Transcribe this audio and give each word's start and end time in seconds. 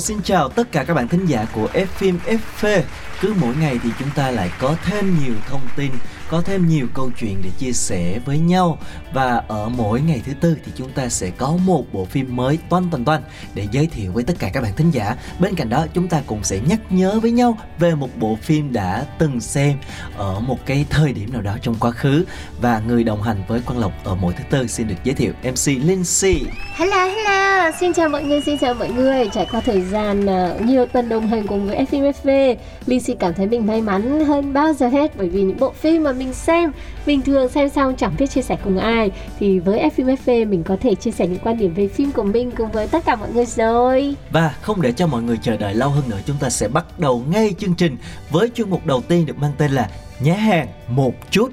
xin 0.00 0.22
chào 0.22 0.48
tất 0.48 0.72
cả 0.72 0.84
các 0.84 0.94
bạn 0.94 1.08
thính 1.08 1.26
giả 1.26 1.46
của 1.52 1.68
F 1.72 1.86
phim 1.86 2.18
FV. 2.26 2.82
Cứ 3.20 3.34
mỗi 3.40 3.54
ngày 3.60 3.78
thì 3.82 3.90
chúng 3.98 4.10
ta 4.14 4.30
lại 4.30 4.50
có 4.58 4.76
thêm 4.84 5.16
nhiều 5.24 5.34
thông 5.48 5.60
tin, 5.76 5.90
có 6.30 6.42
thêm 6.44 6.68
nhiều 6.68 6.86
câu 6.94 7.10
chuyện 7.20 7.36
để 7.44 7.50
chia 7.58 7.72
sẻ 7.72 8.18
với 8.24 8.38
nhau 8.38 8.78
và 9.12 9.42
ở 9.48 9.68
mỗi 9.68 10.00
ngày 10.00 10.22
thứ 10.26 10.32
tư 10.40 10.56
thì 10.64 10.72
chúng 10.74 10.90
ta 10.92 11.08
sẽ 11.08 11.30
có 11.30 11.56
một 11.64 11.84
bộ 11.92 12.04
phim 12.04 12.36
mới 12.36 12.58
toan 12.68 12.84
toàn 12.90 13.04
toan 13.04 13.22
để 13.54 13.66
giới 13.72 13.86
thiệu 13.86 14.12
với 14.12 14.24
tất 14.24 14.34
cả 14.38 14.50
các 14.52 14.62
bạn 14.62 14.72
thính 14.76 14.90
giả. 14.90 15.16
Bên 15.38 15.54
cạnh 15.54 15.68
đó 15.68 15.86
chúng 15.94 16.08
ta 16.08 16.22
cũng 16.26 16.44
sẽ 16.44 16.60
nhắc 16.68 16.80
nhớ 16.90 17.20
với 17.22 17.30
nhau 17.30 17.58
về 17.78 17.94
một 17.94 18.08
bộ 18.16 18.38
phim 18.42 18.72
đã 18.72 19.04
từng 19.18 19.40
xem 19.40 19.76
ở 20.16 20.40
một 20.40 20.66
cái 20.66 20.86
thời 20.90 21.12
điểm 21.12 21.32
nào 21.32 21.42
đó 21.42 21.56
trong 21.62 21.74
quá 21.80 21.90
khứ 21.90 22.24
và 22.60 22.82
người 22.86 23.04
đồng 23.04 23.22
hành 23.22 23.42
với 23.48 23.60
Quang 23.66 23.78
Lộc 23.78 23.92
ở 24.04 24.14
mỗi 24.14 24.32
thứ 24.32 24.44
tư 24.50 24.66
xin 24.66 24.88
được 24.88 24.94
giới 25.04 25.14
thiệu 25.14 25.32
MC 25.42 25.66
Lindsay. 25.66 26.42
Hello, 26.74 27.04
hello, 27.04 27.70
xin 27.80 27.92
chào 27.92 28.08
mọi 28.08 28.24
người, 28.24 28.40
xin 28.40 28.58
chào 28.58 28.74
mọi 28.74 28.88
người 28.88 29.28
Trải 29.32 29.46
qua 29.50 29.60
thời 29.60 29.82
gian 29.82 30.26
ờ, 30.26 30.58
nhiều 30.64 30.86
tuần 30.86 31.08
đồng 31.08 31.28
hành 31.28 31.46
cùng 31.46 31.66
với 31.66 31.86
FMFV, 31.90 32.56
Lindsay 32.86 33.16
cảm 33.20 33.34
thấy 33.34 33.46
mình 33.46 33.66
may 33.66 33.80
mắn 33.80 34.24
hơn 34.24 34.52
bao 34.52 34.72
giờ 34.72 34.88
hết 34.88 35.16
Bởi 35.16 35.28
vì 35.28 35.42
những 35.42 35.58
bộ 35.58 35.72
phim 35.72 36.04
mà 36.04 36.12
mình 36.20 36.34
xem 36.34 36.72
Bình 37.06 37.22
thường 37.22 37.48
xem 37.48 37.68
xong 37.68 37.96
chẳng 37.96 38.14
biết 38.18 38.26
chia 38.26 38.42
sẻ 38.42 38.56
cùng 38.64 38.78
ai. 38.78 39.10
Thì 39.38 39.58
với 39.58 39.90
FPV 39.96 40.48
mình 40.48 40.62
có 40.62 40.76
thể 40.80 40.94
chia 40.94 41.10
sẻ 41.10 41.26
những 41.26 41.38
quan 41.38 41.58
điểm 41.58 41.74
về 41.74 41.88
phim 41.88 42.12
của 42.12 42.22
mình 42.22 42.50
cùng 42.56 42.70
với 42.72 42.86
tất 42.86 43.04
cả 43.04 43.16
mọi 43.16 43.32
người 43.32 43.46
rồi. 43.46 44.14
Và 44.30 44.54
không 44.60 44.82
để 44.82 44.92
cho 44.92 45.06
mọi 45.06 45.22
người 45.22 45.38
chờ 45.42 45.56
đợi 45.56 45.74
lâu 45.74 45.90
hơn 45.90 46.04
nữa 46.08 46.18
chúng 46.26 46.36
ta 46.40 46.50
sẽ 46.50 46.68
bắt 46.68 46.98
đầu 46.98 47.22
ngay 47.30 47.54
chương 47.58 47.74
trình 47.74 47.96
với 48.30 48.48
chuyên 48.54 48.70
mục 48.70 48.86
đầu 48.86 49.02
tiên 49.08 49.26
được 49.26 49.38
mang 49.38 49.52
tên 49.58 49.70
là 49.72 49.90
Nhé 50.20 50.32
hàng 50.32 50.68
một 50.88 51.14
chút. 51.30 51.52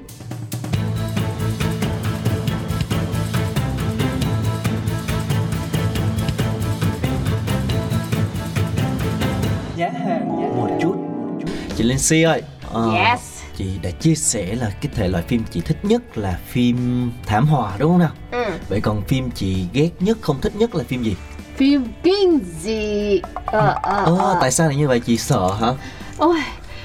Nhé 9.76 9.90
hàng 10.06 10.28
một 10.56 10.68
chút. 10.80 10.94
Chị 11.76 11.84
Linh 11.84 11.98
Si 11.98 12.22
ơi 12.22 12.42
ờ, 12.72 12.94
Yes 12.94 13.37
Chị 13.58 13.66
đã 13.82 13.90
chia 13.90 14.14
sẻ 14.14 14.54
là 14.54 14.70
cái 14.80 14.92
thể 14.94 15.08
loại 15.08 15.24
phim 15.28 15.42
chị 15.50 15.60
thích 15.60 15.76
nhất 15.82 16.18
là 16.18 16.38
phim 16.46 17.10
thảm 17.26 17.46
họa 17.46 17.76
đúng 17.78 17.90
không 17.90 17.98
nào? 17.98 18.10
ừ. 18.30 18.52
Vậy 18.68 18.80
còn 18.80 19.02
phim 19.02 19.30
chị 19.30 19.64
ghét 19.72 19.90
nhất, 20.00 20.18
không 20.20 20.40
thích 20.40 20.56
nhất 20.56 20.74
là 20.74 20.84
phim 20.84 21.02
gì? 21.02 21.16
Phim 21.56 21.84
kinh 22.02 22.38
dị 22.60 23.20
ờ, 23.46 23.74
ờ, 23.82 24.04
Ồ, 24.04 24.16
ờ. 24.16 24.38
tại 24.40 24.50
sao 24.50 24.66
lại 24.68 24.76
như 24.76 24.88
vậy 24.88 25.00
chị 25.00 25.16
sợ 25.16 25.52
hả? 25.60 25.68
Ôi, 26.18 26.36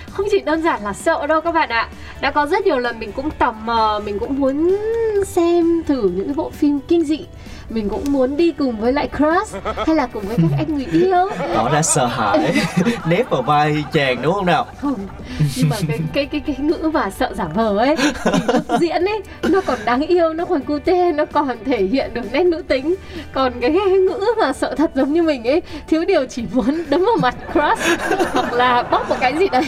không 0.10 0.26
chỉ 0.32 0.40
đơn 0.40 0.62
giản 0.62 0.84
là 0.84 0.94
sợ 0.94 1.28
đâu 1.28 1.42
các 1.42 1.52
bạn 1.52 1.70
ạ 1.70 1.90
Đã 2.22 2.32
có 2.32 2.46
rất 2.46 2.66
nhiều 2.66 2.80
lần 2.80 3.00
mình 3.00 3.12
cũng 3.12 3.30
tò 3.32 3.52
mò 3.52 4.02
Mình 4.06 4.20
cũng 4.20 4.40
muốn 4.40 4.78
xem 5.28 5.84
thử 5.88 6.10
những 6.16 6.26
cái 6.26 6.36
bộ 6.36 6.50
phim 6.50 6.80
kinh 6.88 7.04
dị 7.06 7.26
Mình 7.70 7.90
cũng 7.90 8.04
muốn 8.10 8.38
đi 8.38 8.52
cùng 8.52 8.80
với 8.80 8.94
lại 8.94 9.10
crush 9.18 9.56
Hay 9.86 9.96
là 9.96 10.08
cùng 10.08 10.24
với 10.28 10.38
các 10.38 10.58
anh 10.58 10.76
người 10.76 10.88
yêu. 10.92 11.30
Tỏ 11.56 11.70
ra 11.70 11.82
sợ 11.82 12.06
hãi. 12.06 12.54
Nép 13.06 13.30
vào 13.30 13.42
vai 13.42 13.84
chàng 13.94 14.22
đúng 14.22 14.34
không 14.34 14.46
nào? 14.46 14.66
Không, 14.82 14.96
nhưng 15.56 15.70
mà 15.70 15.76
cái 15.90 16.00
cái 16.14 16.26
cái 16.26 16.42
cái 16.42 16.56
ngữ 16.60 16.90
mà 16.94 17.10
sợ 17.10 17.34
giả 17.36 17.48
vờ 17.54 17.78
ấy 17.78 17.96
Thì 17.96 18.10
diễn 18.80 19.06
ấy, 19.06 19.22
nó 19.44 19.62
còn 19.66 19.80
đáng 19.86 20.02
yêu, 20.02 20.34
nó 20.34 20.46
còn 20.46 20.62
cute, 20.62 21.12
nó 21.12 21.26
còn 21.26 21.58
thể 21.66 21.84
hiện 21.84 22.14
được 22.14 22.34
nét 22.34 22.44
nữ 22.44 22.62
tính. 22.68 22.96
Còn 23.34 23.54
cái, 23.62 23.72
cái 23.72 24.00
ngữ 24.00 24.20
mà 24.42 24.54
sợ 24.54 24.76
thật 24.76 24.92
giống 24.96 25.14
như 25.14 25.24
mình 25.24 25.44
ấy 25.44 25.62
Thiếu 25.88 26.06
điều 26.06 26.26
chỉ 26.26 26.44
muốn 26.54 26.84
đấm 26.90 27.06
vào 27.06 27.16
mặt 27.22 27.36
crush 27.52 28.02
Hoặc 28.34 28.54
là 28.54 28.84
bóp 28.84 29.10
một 29.10 29.16
cái 29.20 29.38
gì 29.38 29.48
đấy 29.50 29.66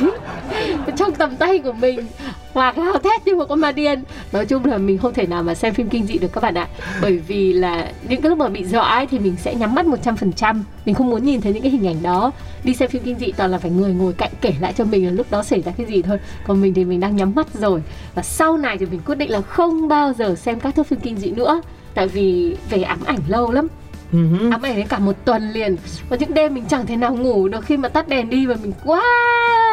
trong 0.98 1.12
tầm 1.12 1.36
tay 1.36 1.60
của 1.60 1.74
mình 1.74 2.06
hoặc 2.56 2.76
gào 2.76 3.00
thét 3.00 3.28
như 3.28 3.36
một 3.36 3.46
con 3.50 3.60
ma 3.60 3.72
điên. 3.72 4.04
Nói 4.32 4.46
chung 4.46 4.66
là 4.66 4.78
mình 4.78 4.98
không 4.98 5.14
thể 5.14 5.28
nào 5.28 5.44
mà 5.44 5.56
xem 5.56 5.74
phim 5.74 5.90
kinh 5.90 6.06
dị 6.06 6.18
được 6.18 6.34
các 6.34 6.44
bạn 6.44 6.54
ạ. 6.54 6.68
Bởi 7.02 7.18
vì 7.18 7.54
là 7.54 7.92
những 8.10 8.22
cái 8.22 8.30
lúc 8.30 8.38
mà 8.38 8.50
bị 8.50 8.66
dọa 8.66 8.88
ấy 8.88 9.08
thì 9.08 9.20
mình 9.20 9.36
sẽ 9.38 9.56
nhắm 9.56 9.76
mắt 9.76 9.86
100% 9.86 10.62
mình 10.86 10.96
không 10.96 11.10
muốn 11.10 11.26
nhìn 11.26 11.42
thấy 11.42 11.54
những 11.54 11.62
cái 11.62 11.72
hình 11.72 11.88
ảnh 11.88 12.04
đó. 12.04 12.32
Đi 12.64 12.74
xem 12.74 12.90
phim 12.90 13.04
kinh 13.04 13.20
dị 13.20 13.32
toàn 13.32 13.52
là 13.52 13.58
phải 13.58 13.72
người 13.72 13.94
ngồi 13.94 14.14
cạnh 14.14 14.32
kể 14.42 14.54
lại 14.62 14.74
cho 14.78 14.84
mình 14.84 15.06
là 15.06 15.12
lúc 15.12 15.28
đó 15.32 15.44
xảy 15.44 15.62
ra 15.62 15.72
cái 15.78 15.86
gì 15.86 16.02
thôi. 16.02 16.20
Còn 16.48 16.62
mình 16.62 16.74
thì 16.74 16.86
mình 16.86 17.00
đang 17.00 17.16
nhắm 17.16 17.32
mắt 17.36 17.48
rồi. 17.54 17.82
Và 18.16 18.22
sau 18.22 18.58
này 18.58 18.78
thì 18.78 18.86
mình 18.86 19.00
quyết 19.06 19.16
định 19.16 19.32
là 19.32 19.42
không 19.42 19.88
bao 19.88 20.14
giờ 20.14 20.36
xem 20.36 20.60
các 20.60 20.76
thước 20.76 20.88
phim 20.88 21.00
kinh 21.00 21.18
dị 21.18 21.32
nữa. 21.32 21.62
Tại 21.94 22.08
vì 22.08 22.58
về 22.70 22.82
ám 22.82 23.00
ảnh 23.06 23.20
lâu 23.28 23.52
lắm. 23.52 23.68
Ừ 24.14 24.28
hứ. 24.28 24.50
ám 24.52 24.62
ảnh 24.62 24.76
đến 24.76 24.88
cả 24.88 25.00
một 25.00 25.16
tuần 25.26 25.52
liền. 25.52 25.76
Và 26.10 26.18
những 26.18 26.34
đêm 26.34 26.54
mình 26.54 26.66
chẳng 26.70 26.86
thể 26.86 26.96
nào 26.96 27.16
ngủ 27.16 27.48
được 27.48 27.66
khi 27.66 27.78
mà 27.78 27.90
tắt 27.90 28.08
đèn 28.08 28.30
đi 28.30 28.46
và 28.46 28.56
mình 28.64 28.74
quá 28.86 29.04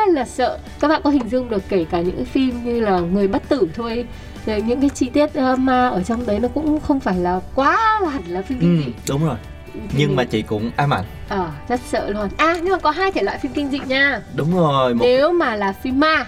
là 0.09 0.25
sợ. 0.25 0.59
Các 0.81 0.89
bạn 0.89 1.01
có 1.05 1.11
hình 1.11 1.29
dung 1.29 1.49
được 1.51 1.63
kể 1.69 1.85
cả 1.91 2.01
những 2.01 2.25
phim 2.25 2.65
như 2.65 2.81
là 2.81 3.01
người 3.01 3.29
bất 3.29 3.49
tử 3.49 3.69
thôi 3.75 4.05
rồi 4.47 4.63
những 4.63 4.81
cái 4.81 4.91
chi 4.91 5.09
tiết 5.09 5.27
uh, 5.53 5.59
ma 5.59 5.89
ở 5.89 6.03
trong 6.03 6.27
đấy 6.27 6.39
nó 6.39 6.49
cũng 6.49 6.81
không 6.81 7.01
phải 7.01 7.19
là 7.19 7.41
quá 7.55 8.01
là 8.03 8.11
hẳn 8.11 8.23
là 8.27 8.43
phim 8.43 8.59
kinh 8.61 8.77
Ừ, 8.77 8.85
dị 8.87 8.93
đúng 9.09 9.27
rồi. 9.27 9.37
Thì 9.75 9.81
Nhưng 9.97 10.17
mà 10.17 10.25
chị 10.25 10.43
cũng 10.43 10.71
ám 10.77 10.91
ảnh. 10.95 11.05
Ờ 11.29 11.51
rất 11.69 11.81
sợ 11.89 12.11
luôn. 12.11 12.29
À 12.37 12.55
nhưng 12.63 12.73
mà 12.73 12.79
có 12.79 12.91
hai 12.91 13.13
thể 13.13 13.23
loại 13.23 13.39
phim 13.39 13.53
kinh 13.53 13.71
dị 13.71 13.79
nha. 13.87 14.21
Đúng 14.35 14.57
rồi, 14.57 14.95
một 14.95 15.05
nếu 15.05 15.33
mà 15.33 15.57
là 15.57 15.73
phim 15.73 16.01
ma 16.01 16.27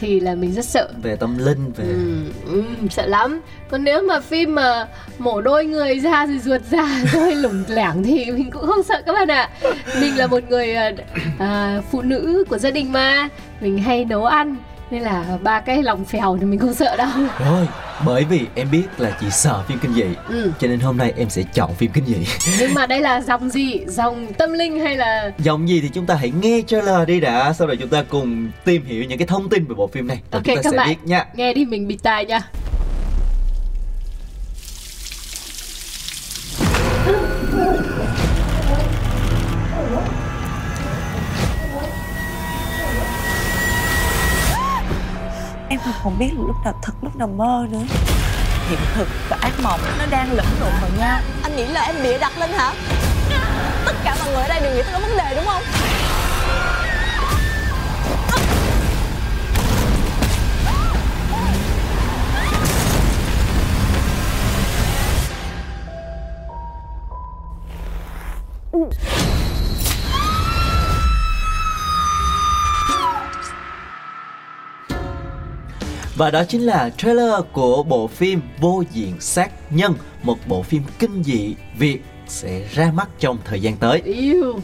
thì 0.00 0.20
là 0.20 0.34
mình 0.34 0.52
rất 0.52 0.64
sợ. 0.64 0.88
Về 1.02 1.16
tâm 1.16 1.38
linh 1.38 1.72
về 1.76 1.84
Ừ, 1.84 2.22
ừ, 2.52 2.62
sợ 2.90 3.06
lắm. 3.06 3.40
Còn 3.70 3.84
nếu 3.84 4.02
mà 4.02 4.20
phim 4.20 4.54
mà 4.54 4.86
mổ 5.18 5.40
đôi 5.40 5.64
người 5.64 5.98
ra 5.98 6.26
rồi 6.26 6.38
ruột 6.38 6.60
ra 6.70 7.04
rồi 7.12 7.34
lủng 7.34 7.64
lẻng 7.68 8.02
thì 8.02 8.30
mình 8.30 8.50
cũng 8.50 8.66
không 8.66 8.82
sợ 8.82 9.02
các 9.06 9.12
bạn 9.12 9.28
ạ. 9.28 9.50
Mình 10.00 10.16
là 10.16 10.26
một 10.26 10.42
người 10.48 10.74
à, 10.74 10.92
à, 11.38 11.82
phụ 11.90 12.02
nữ 12.02 12.44
của 12.48 12.58
gia 12.58 12.70
đình 12.70 12.92
mà. 12.92 13.28
Mình 13.60 13.78
hay 13.78 14.04
nấu 14.04 14.24
ăn 14.24 14.56
nên 14.90 15.02
là 15.02 15.24
ba 15.42 15.60
cái 15.60 15.82
lòng 15.82 16.04
phèo 16.04 16.36
thì 16.40 16.46
mình 16.46 16.58
không 16.58 16.74
sợ 16.74 16.96
đâu. 16.96 17.08
Rồi, 17.38 17.68
bởi 18.06 18.24
vì 18.24 18.40
em 18.54 18.70
biết 18.70 18.84
là 18.98 19.16
chị 19.20 19.26
sợ 19.30 19.62
phim 19.68 19.78
kinh 19.78 19.94
dị 19.94 20.04
ừ. 20.28 20.52
Cho 20.60 20.68
nên 20.68 20.80
hôm 20.80 20.96
nay 20.96 21.12
em 21.16 21.30
sẽ 21.30 21.42
chọn 21.54 21.74
phim 21.74 21.90
kinh 21.92 22.04
dị. 22.06 22.26
Nhưng 22.60 22.74
mà 22.74 22.86
đây 22.86 23.00
là 23.00 23.20
dòng 23.20 23.50
gì? 23.50 23.80
Dòng 23.86 24.26
tâm 24.38 24.52
linh 24.52 24.80
hay 24.80 24.96
là 24.96 25.30
Dòng 25.38 25.68
gì 25.68 25.80
thì 25.80 25.88
chúng 25.88 26.06
ta 26.06 26.14
hãy 26.14 26.32
nghe 26.40 26.62
trailer 26.66 27.08
đi 27.08 27.20
đã 27.20 27.52
Sau 27.52 27.66
đó 27.68 27.74
chúng 27.80 27.88
ta 27.88 28.02
cùng 28.08 28.50
tìm 28.64 28.84
hiểu 28.84 29.04
những 29.04 29.18
cái 29.18 29.26
thông 29.26 29.48
tin 29.48 29.64
về 29.64 29.74
bộ 29.74 29.86
phim 29.86 30.06
này. 30.06 30.16
Rồi 30.32 30.40
Ok, 30.40 30.44
chúng 30.44 30.56
ta 30.56 30.62
các 30.62 30.70
sẽ 30.70 30.76
bạn. 30.76 30.88
biết 30.88 30.96
nha. 31.04 31.26
nghe 31.34 31.54
đi 31.54 31.64
mình 31.64 31.88
bịt 31.88 31.98
tai 32.02 32.26
nha 32.26 32.40
không 46.02 46.18
biết 46.18 46.30
lúc 46.46 46.56
nào 46.64 46.74
thật, 46.82 46.92
lúc 47.02 47.16
nào 47.16 47.28
mơ 47.28 47.66
nữa 47.70 47.82
Hiện 48.68 48.78
thực 48.94 49.08
và 49.28 49.36
ác 49.40 49.52
mộng 49.62 49.80
nó 49.98 50.04
đang 50.10 50.32
lẫn 50.32 50.46
lộn 50.60 50.72
vào 50.80 50.90
nhau 50.98 51.20
Anh 51.42 51.56
nghĩ 51.56 51.66
là 51.66 51.80
em 51.80 51.94
bịa 52.02 52.18
đặt 52.18 52.38
lên 52.38 52.50
hả? 52.50 52.72
Tất 53.84 53.94
cả 54.04 54.16
mọi 54.18 54.32
người 54.32 54.42
ở 54.42 54.48
đây 54.48 54.60
đều 54.60 54.74
nghĩ 54.74 54.82
tôi 54.82 54.92
có 54.92 54.98
vấn 54.98 55.16
đề 55.16 55.34
đúng 55.34 55.44
không? 55.46 55.62
Và 76.20 76.30
đó 76.30 76.44
chính 76.44 76.66
là 76.66 76.90
trailer 76.96 77.32
của 77.52 77.82
bộ 77.82 78.06
phim 78.06 78.40
Vô 78.60 78.82
diện 78.92 79.14
sát 79.20 79.50
nhân 79.70 79.94
Một 80.22 80.38
bộ 80.48 80.62
phim 80.62 80.82
kinh 80.98 81.22
dị 81.22 81.54
Việt 81.78 81.98
sẽ 82.26 82.62
ra 82.74 82.92
mắt 82.94 83.08
trong 83.18 83.38
thời 83.44 83.60
gian 83.60 83.76
tới 83.76 84.00
Yêu. 84.04 84.60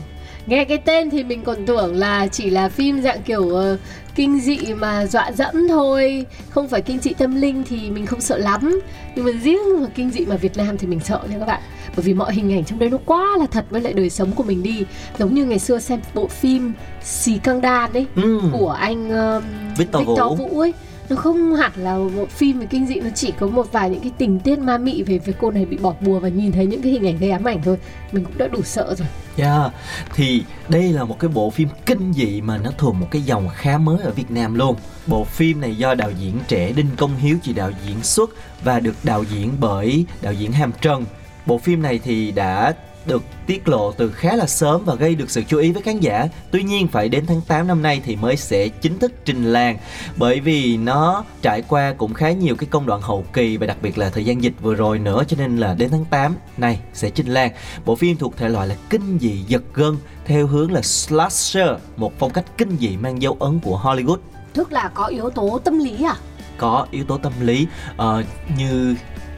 Nghe 0.46 0.64
cái 0.64 0.78
tên 0.78 1.10
thì 1.10 1.24
mình 1.24 1.44
còn 1.44 1.66
tưởng 1.66 1.96
là 1.96 2.26
chỉ 2.26 2.50
là 2.50 2.68
phim 2.68 3.02
dạng 3.02 3.22
kiểu 3.22 3.54
ờ, 3.54 3.78
kinh 4.14 4.40
dị 4.40 4.58
mà 4.74 5.06
dọa 5.06 5.32
dẫm 5.32 5.68
thôi 5.68 6.26
Không 6.50 6.68
phải 6.68 6.82
kinh 6.82 6.98
dị 6.98 7.12
tâm 7.14 7.40
linh 7.40 7.64
thì 7.68 7.90
mình 7.90 8.06
không 8.06 8.20
sợ 8.20 8.38
lắm 8.38 8.80
Nhưng 9.14 9.24
mà 9.24 9.32
riêng 9.42 9.82
mà 9.82 9.88
kinh 9.94 10.10
dị 10.10 10.26
mà 10.26 10.36
Việt 10.36 10.56
Nam 10.56 10.78
thì 10.78 10.86
mình 10.86 11.00
sợ 11.00 11.20
nha 11.30 11.38
các 11.38 11.46
bạn 11.46 11.60
Bởi 11.96 12.02
vì 12.04 12.14
mọi 12.14 12.34
hình 12.34 12.52
ảnh 12.52 12.64
trong 12.64 12.78
đây 12.78 12.90
nó 12.90 12.98
quá 13.06 13.26
là 13.38 13.46
thật 13.50 13.64
với 13.70 13.80
lại 13.80 13.92
đời 13.92 14.10
sống 14.10 14.32
của 14.32 14.42
mình 14.42 14.62
đi 14.62 14.84
Giống 15.18 15.34
như 15.34 15.44
ngày 15.44 15.58
xưa 15.58 15.78
xem 15.78 16.00
bộ 16.14 16.26
phim 16.26 16.72
Xì 17.02 17.38
Căng 17.38 17.60
Đan 17.60 17.92
ấy 17.92 18.06
ừ. 18.16 18.40
Của 18.52 18.70
anh 18.70 19.10
um, 19.10 19.42
Victor 19.76 20.06
Vũ. 20.06 20.34
Vũ 20.34 20.60
ấy 20.60 20.72
nó 21.08 21.16
không 21.16 21.54
hẳn 21.54 21.72
là 21.76 21.96
một 21.98 22.30
phim 22.30 22.60
về 22.60 22.66
kinh 22.66 22.86
dị 22.86 22.94
nó 22.94 23.10
chỉ 23.14 23.32
có 23.38 23.46
một 23.46 23.72
vài 23.72 23.90
những 23.90 24.00
cái 24.00 24.12
tình 24.18 24.40
tiết 24.40 24.58
ma 24.58 24.78
mị 24.78 25.02
về 25.02 25.18
về 25.18 25.34
cô 25.40 25.50
này 25.50 25.64
bị 25.64 25.76
bỏ 25.76 25.94
bùa 26.00 26.20
và 26.20 26.28
nhìn 26.28 26.52
thấy 26.52 26.66
những 26.66 26.82
cái 26.82 26.92
hình 26.92 27.06
ảnh 27.06 27.18
gây 27.18 27.30
ám 27.30 27.44
ảnh 27.44 27.62
thôi 27.64 27.78
mình 28.12 28.24
cũng 28.24 28.38
đã 28.38 28.48
đủ 28.48 28.62
sợ 28.62 28.94
rồi 28.98 29.08
Yeah, 29.36 29.72
thì 30.14 30.42
đây 30.68 30.92
là 30.92 31.04
một 31.04 31.18
cái 31.18 31.28
bộ 31.28 31.50
phim 31.50 31.68
kinh 31.86 32.12
dị 32.12 32.40
mà 32.40 32.58
nó 32.58 32.70
thuộc 32.78 32.94
một 32.94 33.08
cái 33.10 33.22
dòng 33.22 33.48
khá 33.54 33.78
mới 33.78 33.98
ở 34.02 34.10
Việt 34.10 34.30
Nam 34.30 34.54
luôn. 34.54 34.76
Bộ 35.06 35.24
phim 35.24 35.60
này 35.60 35.76
do 35.76 35.94
đạo 35.94 36.10
diễn 36.20 36.38
trẻ 36.48 36.72
Đinh 36.72 36.90
Công 36.96 37.16
Hiếu 37.16 37.38
chỉ 37.42 37.52
đạo 37.52 37.70
diễn 37.86 38.02
xuất 38.02 38.30
và 38.64 38.80
được 38.80 38.94
đạo 39.02 39.24
diễn 39.30 39.52
bởi 39.60 40.04
đạo 40.22 40.32
diễn 40.32 40.52
Hàm 40.52 40.72
Trần. 40.80 41.04
Bộ 41.46 41.58
phim 41.58 41.82
này 41.82 42.00
thì 42.04 42.32
đã 42.32 42.74
được 43.06 43.22
tiết 43.46 43.68
lộ 43.68 43.92
từ 43.92 44.12
khá 44.12 44.36
là 44.36 44.46
sớm 44.46 44.82
và 44.84 44.94
gây 44.94 45.14
được 45.14 45.30
sự 45.30 45.42
chú 45.48 45.58
ý 45.58 45.72
với 45.72 45.82
khán 45.82 46.00
giả. 46.00 46.28
Tuy 46.50 46.62
nhiên 46.62 46.88
phải 46.88 47.08
đến 47.08 47.26
tháng 47.26 47.40
8 47.48 47.66
năm 47.66 47.82
nay 47.82 48.02
thì 48.04 48.16
mới 48.16 48.36
sẽ 48.36 48.68
chính 48.68 48.98
thức 48.98 49.12
trình 49.24 49.52
làng 49.52 49.78
bởi 50.16 50.40
vì 50.40 50.76
nó 50.76 51.24
trải 51.42 51.62
qua 51.62 51.94
cũng 51.98 52.14
khá 52.14 52.30
nhiều 52.30 52.56
cái 52.56 52.68
công 52.70 52.86
đoạn 52.86 53.00
hậu 53.00 53.24
kỳ 53.32 53.56
và 53.56 53.66
đặc 53.66 53.76
biệt 53.82 53.98
là 53.98 54.10
thời 54.10 54.24
gian 54.24 54.42
dịch 54.42 54.54
vừa 54.62 54.74
rồi 54.74 54.98
nữa 54.98 55.22
cho 55.28 55.36
nên 55.40 55.56
là 55.56 55.74
đến 55.74 55.90
tháng 55.90 56.04
8 56.04 56.34
này 56.56 56.80
sẽ 56.92 57.10
trình 57.10 57.26
làng. 57.26 57.50
Bộ 57.84 57.96
phim 57.96 58.16
thuộc 58.16 58.36
thể 58.36 58.48
loại 58.48 58.68
là 58.68 58.76
kinh 58.90 59.18
dị 59.20 59.44
giật 59.48 59.62
gân 59.74 59.96
theo 60.24 60.46
hướng 60.46 60.72
là 60.72 60.82
slasher, 60.82 61.68
một 61.96 62.12
phong 62.18 62.32
cách 62.32 62.44
kinh 62.58 62.76
dị 62.80 62.96
mang 62.96 63.22
dấu 63.22 63.36
ấn 63.40 63.60
của 63.60 63.80
Hollywood 63.82 64.18
tức 64.54 64.72
là 64.72 64.90
có 64.94 65.04
yếu 65.04 65.30
tố 65.30 65.60
tâm 65.64 65.78
lý 65.78 66.04
à 66.04 66.16
có 66.58 66.86
yếu 66.90 67.04
tố 67.04 67.18
tâm 67.18 67.32
lý 67.40 67.66
ờ, 67.96 68.22
như 68.56 68.94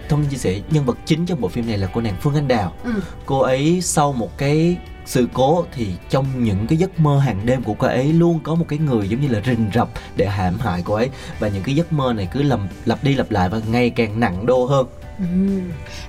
thông 0.09 0.25
chia 0.27 0.37
sẻ 0.37 0.61
nhân 0.71 0.85
vật 0.85 0.99
chính 1.05 1.27
trong 1.27 1.41
bộ 1.41 1.49
phim 1.49 1.67
này 1.67 1.79
là 1.79 1.89
cô 1.95 2.01
nàng 2.01 2.17
Phương 2.21 2.35
Anh 2.35 2.49
Đào 2.49 2.73
ừ. 2.85 2.93
cô 3.27 3.39
ấy 3.41 3.81
sau 3.83 4.13
một 4.13 4.39
cái 4.39 4.77
sự 5.07 5.29
cố 5.33 5.65
thì 5.73 5.89
trong 6.11 6.45
những 6.45 6.67
cái 6.67 6.79
giấc 6.79 7.01
mơ 7.01 7.19
hàng 7.19 7.41
đêm 7.47 7.63
của 7.63 7.75
cô 7.75 7.87
ấy 7.87 8.13
luôn 8.13 8.41
có 8.43 8.55
một 8.55 8.65
cái 8.69 8.79
người 8.79 9.09
giống 9.09 9.21
như 9.21 9.29
là 9.29 9.41
rình 9.47 9.71
rập 9.75 9.89
để 10.17 10.27
hãm 10.27 10.59
hại 10.59 10.83
cô 10.85 10.95
ấy 10.95 11.11
và 11.39 11.49
những 11.49 11.63
cái 11.63 11.75
giấc 11.75 11.93
mơ 11.93 12.13
này 12.13 12.29
cứ 12.33 12.43
lầm 12.43 12.69
lặp 12.85 13.05
đi 13.05 13.15
lặp 13.15 13.31
lại 13.31 13.49
và 13.49 13.61
ngày 13.71 13.91
càng 13.91 14.21
nặng 14.21 14.47
đô 14.47 14.65
hơn 14.65 14.87
Ừ. 15.19 15.25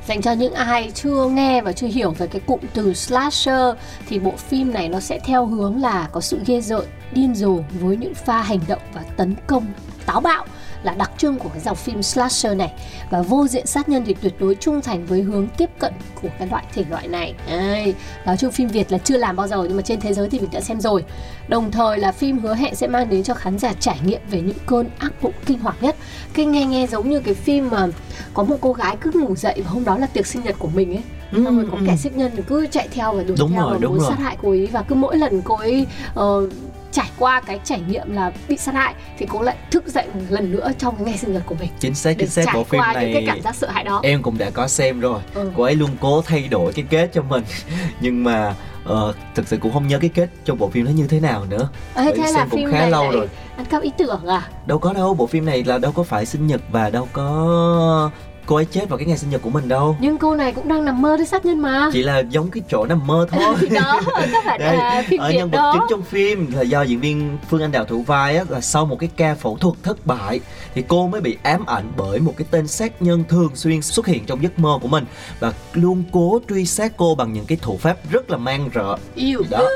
Dành 0.07 0.21
cho 0.21 0.31
những 0.31 0.53
ai 0.53 0.91
chưa 0.95 1.29
nghe 1.29 1.61
và 1.61 1.71
chưa 1.71 1.87
hiểu 1.87 2.11
về 2.11 2.27
cái 2.27 2.41
cụm 2.45 2.59
từ 2.73 2.93
slasher 2.93 3.75
thì 4.09 4.19
bộ 4.19 4.33
phim 4.37 4.73
này 4.73 4.89
nó 4.89 4.99
sẽ 4.99 5.19
theo 5.19 5.45
hướng 5.45 5.81
là 5.81 6.09
có 6.11 6.21
sự 6.21 6.39
ghê 6.45 6.61
rợn, 6.61 6.85
điên 7.11 7.35
rồ 7.35 7.59
với 7.79 7.97
những 7.97 8.13
pha 8.13 8.41
hành 8.41 8.59
động 8.67 8.81
và 8.93 9.01
tấn 9.17 9.35
công 9.47 9.65
táo 10.05 10.21
bạo 10.21 10.45
là 10.83 10.93
đặc 10.93 11.11
trưng 11.17 11.39
của 11.39 11.49
cái 11.49 11.59
dòng 11.59 11.75
phim 11.75 12.03
slasher 12.03 12.57
này 12.57 12.73
và 13.09 13.21
vô 13.21 13.47
diện 13.47 13.65
sát 13.67 13.89
nhân 13.89 14.03
thì 14.05 14.13
tuyệt 14.21 14.33
đối 14.39 14.55
trung 14.55 14.81
thành 14.81 15.05
với 15.05 15.21
hướng 15.21 15.47
tiếp 15.57 15.69
cận 15.79 15.93
của 16.21 16.27
cái 16.39 16.47
loại 16.47 16.63
thể 16.73 16.83
loại 16.89 17.07
này 17.07 17.33
Đấy. 17.49 17.93
nói 18.25 18.37
chung 18.37 18.51
phim 18.51 18.67
Việt 18.67 18.91
là 18.91 18.97
chưa 18.97 19.17
làm 19.17 19.35
bao 19.35 19.47
giờ 19.47 19.63
nhưng 19.67 19.77
mà 19.77 19.81
trên 19.81 19.99
thế 19.99 20.13
giới 20.13 20.29
thì 20.29 20.39
mình 20.39 20.49
đã 20.51 20.61
xem 20.61 20.81
rồi 20.81 21.03
đồng 21.47 21.71
thời 21.71 21.97
là 21.97 22.11
phim 22.11 22.39
hứa 22.39 22.55
hẹn 22.55 22.75
sẽ 22.75 22.87
mang 22.87 23.09
đến 23.09 23.23
cho 23.23 23.33
khán 23.33 23.59
giả 23.59 23.73
trải 23.79 23.97
nghiệm 24.05 24.21
về 24.31 24.41
những 24.41 24.57
cơn 24.65 24.89
ác 24.99 25.13
mộng 25.23 25.33
kinh 25.45 25.59
hoàng 25.59 25.75
nhất 25.81 25.95
cái 26.33 26.45
nghe 26.45 26.65
nghe 26.65 26.87
giống 26.87 27.09
như 27.09 27.19
cái 27.19 27.33
phim 27.33 27.69
mà 27.69 27.87
có 28.33 28.43
một 28.43 28.55
cô 28.61 28.73
gái 28.73 28.97
cứ 29.01 29.11
ngủ 29.13 29.35
dậy 29.35 29.61
và 29.65 29.69
hôm 29.71 29.83
đó 29.85 29.97
là 29.97 30.07
tiệc 30.07 30.27
sinh 30.27 30.43
nhật 30.43 30.55
của 30.59 30.69
mình 30.69 30.91
ấy 30.95 31.03
Ừ, 31.31 31.45
xong 31.45 31.57
rồi 31.57 31.67
có 31.71 31.77
ừ. 31.77 31.83
kẻ 31.87 31.97
xích 31.97 32.15
nhân 32.17 32.31
cứ 32.47 32.67
chạy 32.71 32.87
theo 32.91 33.13
và 33.13 33.23
đuổi 33.23 33.37
Đúng 33.39 33.51
theo 33.51 33.61
rồi, 33.63 33.77
và 33.81 33.87
muốn 33.89 33.99
rồi. 33.99 34.07
sát 34.09 34.19
hại 34.19 34.37
cô 34.41 34.49
ấy 34.49 34.67
và 34.71 34.81
cứ 34.81 34.95
mỗi 34.95 35.17
lần 35.17 35.41
cô 35.41 35.55
ấy 35.55 35.85
ờ, 36.13 36.47
trải 36.91 37.09
qua 37.17 37.41
cái 37.41 37.59
trải 37.63 37.81
nghiệm 37.87 38.11
là 38.11 38.31
bị 38.47 38.57
sát 38.57 38.75
hại 38.75 38.93
thì 39.17 39.25
cô 39.29 39.41
lại 39.41 39.57
thức 39.71 39.87
dậy 39.87 40.07
một 40.13 40.21
lần 40.29 40.51
nữa 40.51 40.71
trong 40.77 41.05
ngày 41.05 41.17
sinh 41.17 41.33
nhật 41.33 41.43
của 41.45 41.55
mình. 41.59 41.69
Chính 41.79 41.95
xác 41.95 42.13
chính 42.19 42.29
xác 42.29 42.45
bộ 42.53 42.63
phim 42.63 42.81
qua 42.81 42.93
những 42.93 43.13
cái 43.13 43.21
này 43.21 43.23
cảm 43.27 43.41
giác 43.41 43.55
sợ 43.55 43.69
hãi 43.69 43.83
đó. 43.83 43.99
em 44.03 44.21
cũng 44.21 44.37
đã 44.37 44.49
có 44.49 44.67
xem 44.67 44.99
rồi. 44.99 45.21
Ừ. 45.33 45.51
cô 45.55 45.63
ấy 45.63 45.75
luôn 45.75 45.89
cố 46.01 46.21
thay 46.21 46.47
đổi 46.47 46.73
cái 46.73 46.85
kết 46.89 47.09
cho 47.13 47.21
mình. 47.21 47.43
Nhưng 48.01 48.23
mà 48.23 48.55
uh, 48.89 49.15
thực 49.35 49.47
sự 49.47 49.57
cũng 49.57 49.73
không 49.73 49.87
nhớ 49.87 49.99
cái 49.99 50.09
kết 50.13 50.29
trong 50.45 50.57
bộ 50.57 50.69
phim 50.69 50.85
nó 50.85 50.91
như 50.91 51.07
thế 51.07 51.19
nào 51.19 51.45
nữa. 51.45 51.69
Bởi 51.95 52.13
thế 52.17 52.23
xem 52.25 52.33
là 52.33 52.47
cũng 52.51 52.59
phim 52.59 52.71
khá 52.71 52.79
này 52.79 52.91
lâu 52.91 53.03
lại 53.03 53.11
rồi. 53.11 53.27
ăn 53.57 53.65
cắp 53.65 53.81
ý 53.81 53.91
tưởng 53.97 54.25
à? 54.27 54.49
Đâu 54.65 54.79
có 54.79 54.93
đâu 54.93 55.13
bộ 55.13 55.27
phim 55.27 55.45
này 55.45 55.63
là 55.63 55.77
đâu 55.77 55.91
có 55.91 56.03
phải 56.03 56.25
sinh 56.25 56.47
nhật 56.47 56.61
và 56.71 56.89
đâu 56.89 57.07
có 57.13 58.11
cô 58.49 58.55
ấy 58.55 58.65
chết 58.65 58.89
vào 58.89 58.97
cái 58.97 59.07
ngày 59.07 59.17
sinh 59.17 59.29
nhật 59.29 59.41
của 59.41 59.49
mình 59.49 59.67
đâu. 59.67 59.97
Nhưng 59.99 60.17
cô 60.17 60.35
này 60.35 60.51
cũng 60.51 60.67
đang 60.67 60.85
nằm 60.85 61.01
mơ 61.01 61.15
tới 61.17 61.25
sát 61.25 61.45
nhân 61.45 61.59
mà. 61.59 61.89
Chỉ 61.93 62.03
là 62.03 62.19
giống 62.29 62.51
cái 62.51 62.63
chỗ 62.69 62.85
nằm 62.85 63.07
mơ 63.07 63.27
thôi. 63.31 63.55
Đó 63.71 64.01
các 64.31 64.45
bạn 64.45 64.59
Đây, 64.59 65.03
phim 65.07 65.21
ở 65.21 65.31
nhân 65.31 65.51
vật 65.51 65.71
chính 65.73 65.81
trong 65.89 66.01
phim 66.01 66.51
là 66.51 66.61
do 66.61 66.81
diễn 66.81 66.99
viên 66.99 67.37
Phương 67.49 67.61
Anh 67.61 67.71
Đào 67.71 67.85
thủ 67.85 68.01
vai 68.01 68.37
á, 68.37 68.43
là 68.49 68.61
sau 68.61 68.85
một 68.85 68.99
cái 68.99 69.09
ca 69.17 69.35
phẫu 69.35 69.57
thuật 69.57 69.75
thất 69.83 70.05
bại 70.05 70.39
thì 70.73 70.83
cô 70.87 71.07
mới 71.07 71.21
bị 71.21 71.37
ám 71.43 71.65
ảnh 71.65 71.91
bởi 71.97 72.19
một 72.19 72.33
cái 72.37 72.47
tên 72.51 72.67
sát 72.67 73.01
nhân 73.01 73.23
thường 73.29 73.55
xuyên 73.55 73.81
xuất 73.81 74.07
hiện 74.07 74.25
trong 74.25 74.43
giấc 74.43 74.59
mơ 74.59 74.79
của 74.81 74.87
mình 74.87 75.05
và 75.39 75.53
luôn 75.73 76.03
cố 76.11 76.39
truy 76.49 76.65
sát 76.65 76.93
cô 76.97 77.15
bằng 77.15 77.33
những 77.33 77.45
cái 77.45 77.57
thủ 77.61 77.77
pháp 77.77 77.97
rất 78.11 78.29
là 78.29 78.37
mang 78.37 78.69
rợ. 78.75 78.97
Yêu 79.15 79.43
đó 79.49 79.67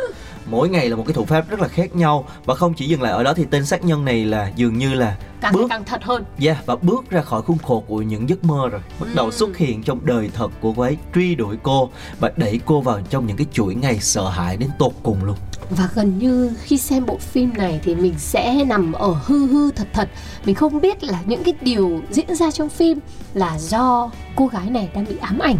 mỗi 0.46 0.70
ngày 0.70 0.90
là 0.90 0.96
một 0.96 1.04
cái 1.08 1.14
thủ 1.14 1.26
pháp 1.26 1.50
rất 1.50 1.60
là 1.60 1.68
khác 1.68 1.96
nhau 1.96 2.28
và 2.46 2.56
không 2.56 2.74
chỉ 2.74 2.88
dừng 2.88 3.02
lại 3.02 3.12
ở 3.12 3.24
đó 3.24 3.34
thì 3.34 3.46
tên 3.52 3.66
sát 3.66 3.86
nhân 3.86 4.06
này 4.06 4.26
là 4.26 4.52
dường 4.56 4.78
như 4.78 4.94
là 4.94 5.18
càng 5.42 5.54
bước 5.54 5.68
càng 5.70 5.84
thật 5.86 6.04
hơn. 6.04 6.24
Yeah, 6.40 6.66
và 6.66 6.76
bước 6.76 7.10
ra 7.10 7.22
khỏi 7.22 7.42
khuôn 7.42 7.58
khổ 7.58 7.84
của 7.88 8.02
những 8.02 8.30
giấc 8.30 8.44
mơ 8.44 8.70
rồi. 8.72 8.82
Bắt 9.00 9.08
đầu 9.16 9.26
Ừ. 9.26 9.32
xuất 9.32 9.58
hiện 9.58 9.84
trong 9.84 10.06
đời 10.06 10.30
thật 10.34 10.52
của 10.62 10.74
cô 10.74 10.82
ấy 10.82 10.98
Truy 11.16 11.36
đuổi 11.36 11.58
cô 11.64 11.90
Và 12.20 12.32
đẩy 12.38 12.60
cô 12.66 12.82
vào 12.82 13.02
trong 13.10 13.28
những 13.28 13.38
cái 13.38 13.48
chuỗi 13.54 13.76
ngày 13.76 14.00
sợ 14.00 14.30
hãi 14.30 14.58
đến 14.58 14.70
tột 14.80 14.92
cùng 15.04 15.24
luôn. 15.24 15.36
Và 15.70 15.90
gần 15.96 16.20
như 16.20 16.52
khi 16.64 16.78
xem 16.78 17.06
bộ 17.06 17.18
phim 17.18 17.52
này 17.58 17.80
thì 17.84 17.96
mình 17.96 18.14
sẽ 18.18 18.64
nằm 18.68 18.94
ở 18.94 19.16
hư 19.26 19.48
hư 19.48 19.72
thật 19.72 19.88
thật. 19.94 20.10
Mình 20.46 20.56
không 20.56 20.82
biết 20.82 21.04
là 21.04 21.20
những 21.26 21.44
cái 21.44 21.54
điều 21.62 22.02
diễn 22.10 22.36
ra 22.36 22.52
trong 22.52 22.70
phim 22.70 23.00
là 23.34 23.60
do 23.60 24.12
cô 24.36 24.48
gái 24.48 24.70
này 24.70 24.90
đang 24.94 25.06
bị 25.06 25.16
ám 25.22 25.40
ảnh 25.40 25.58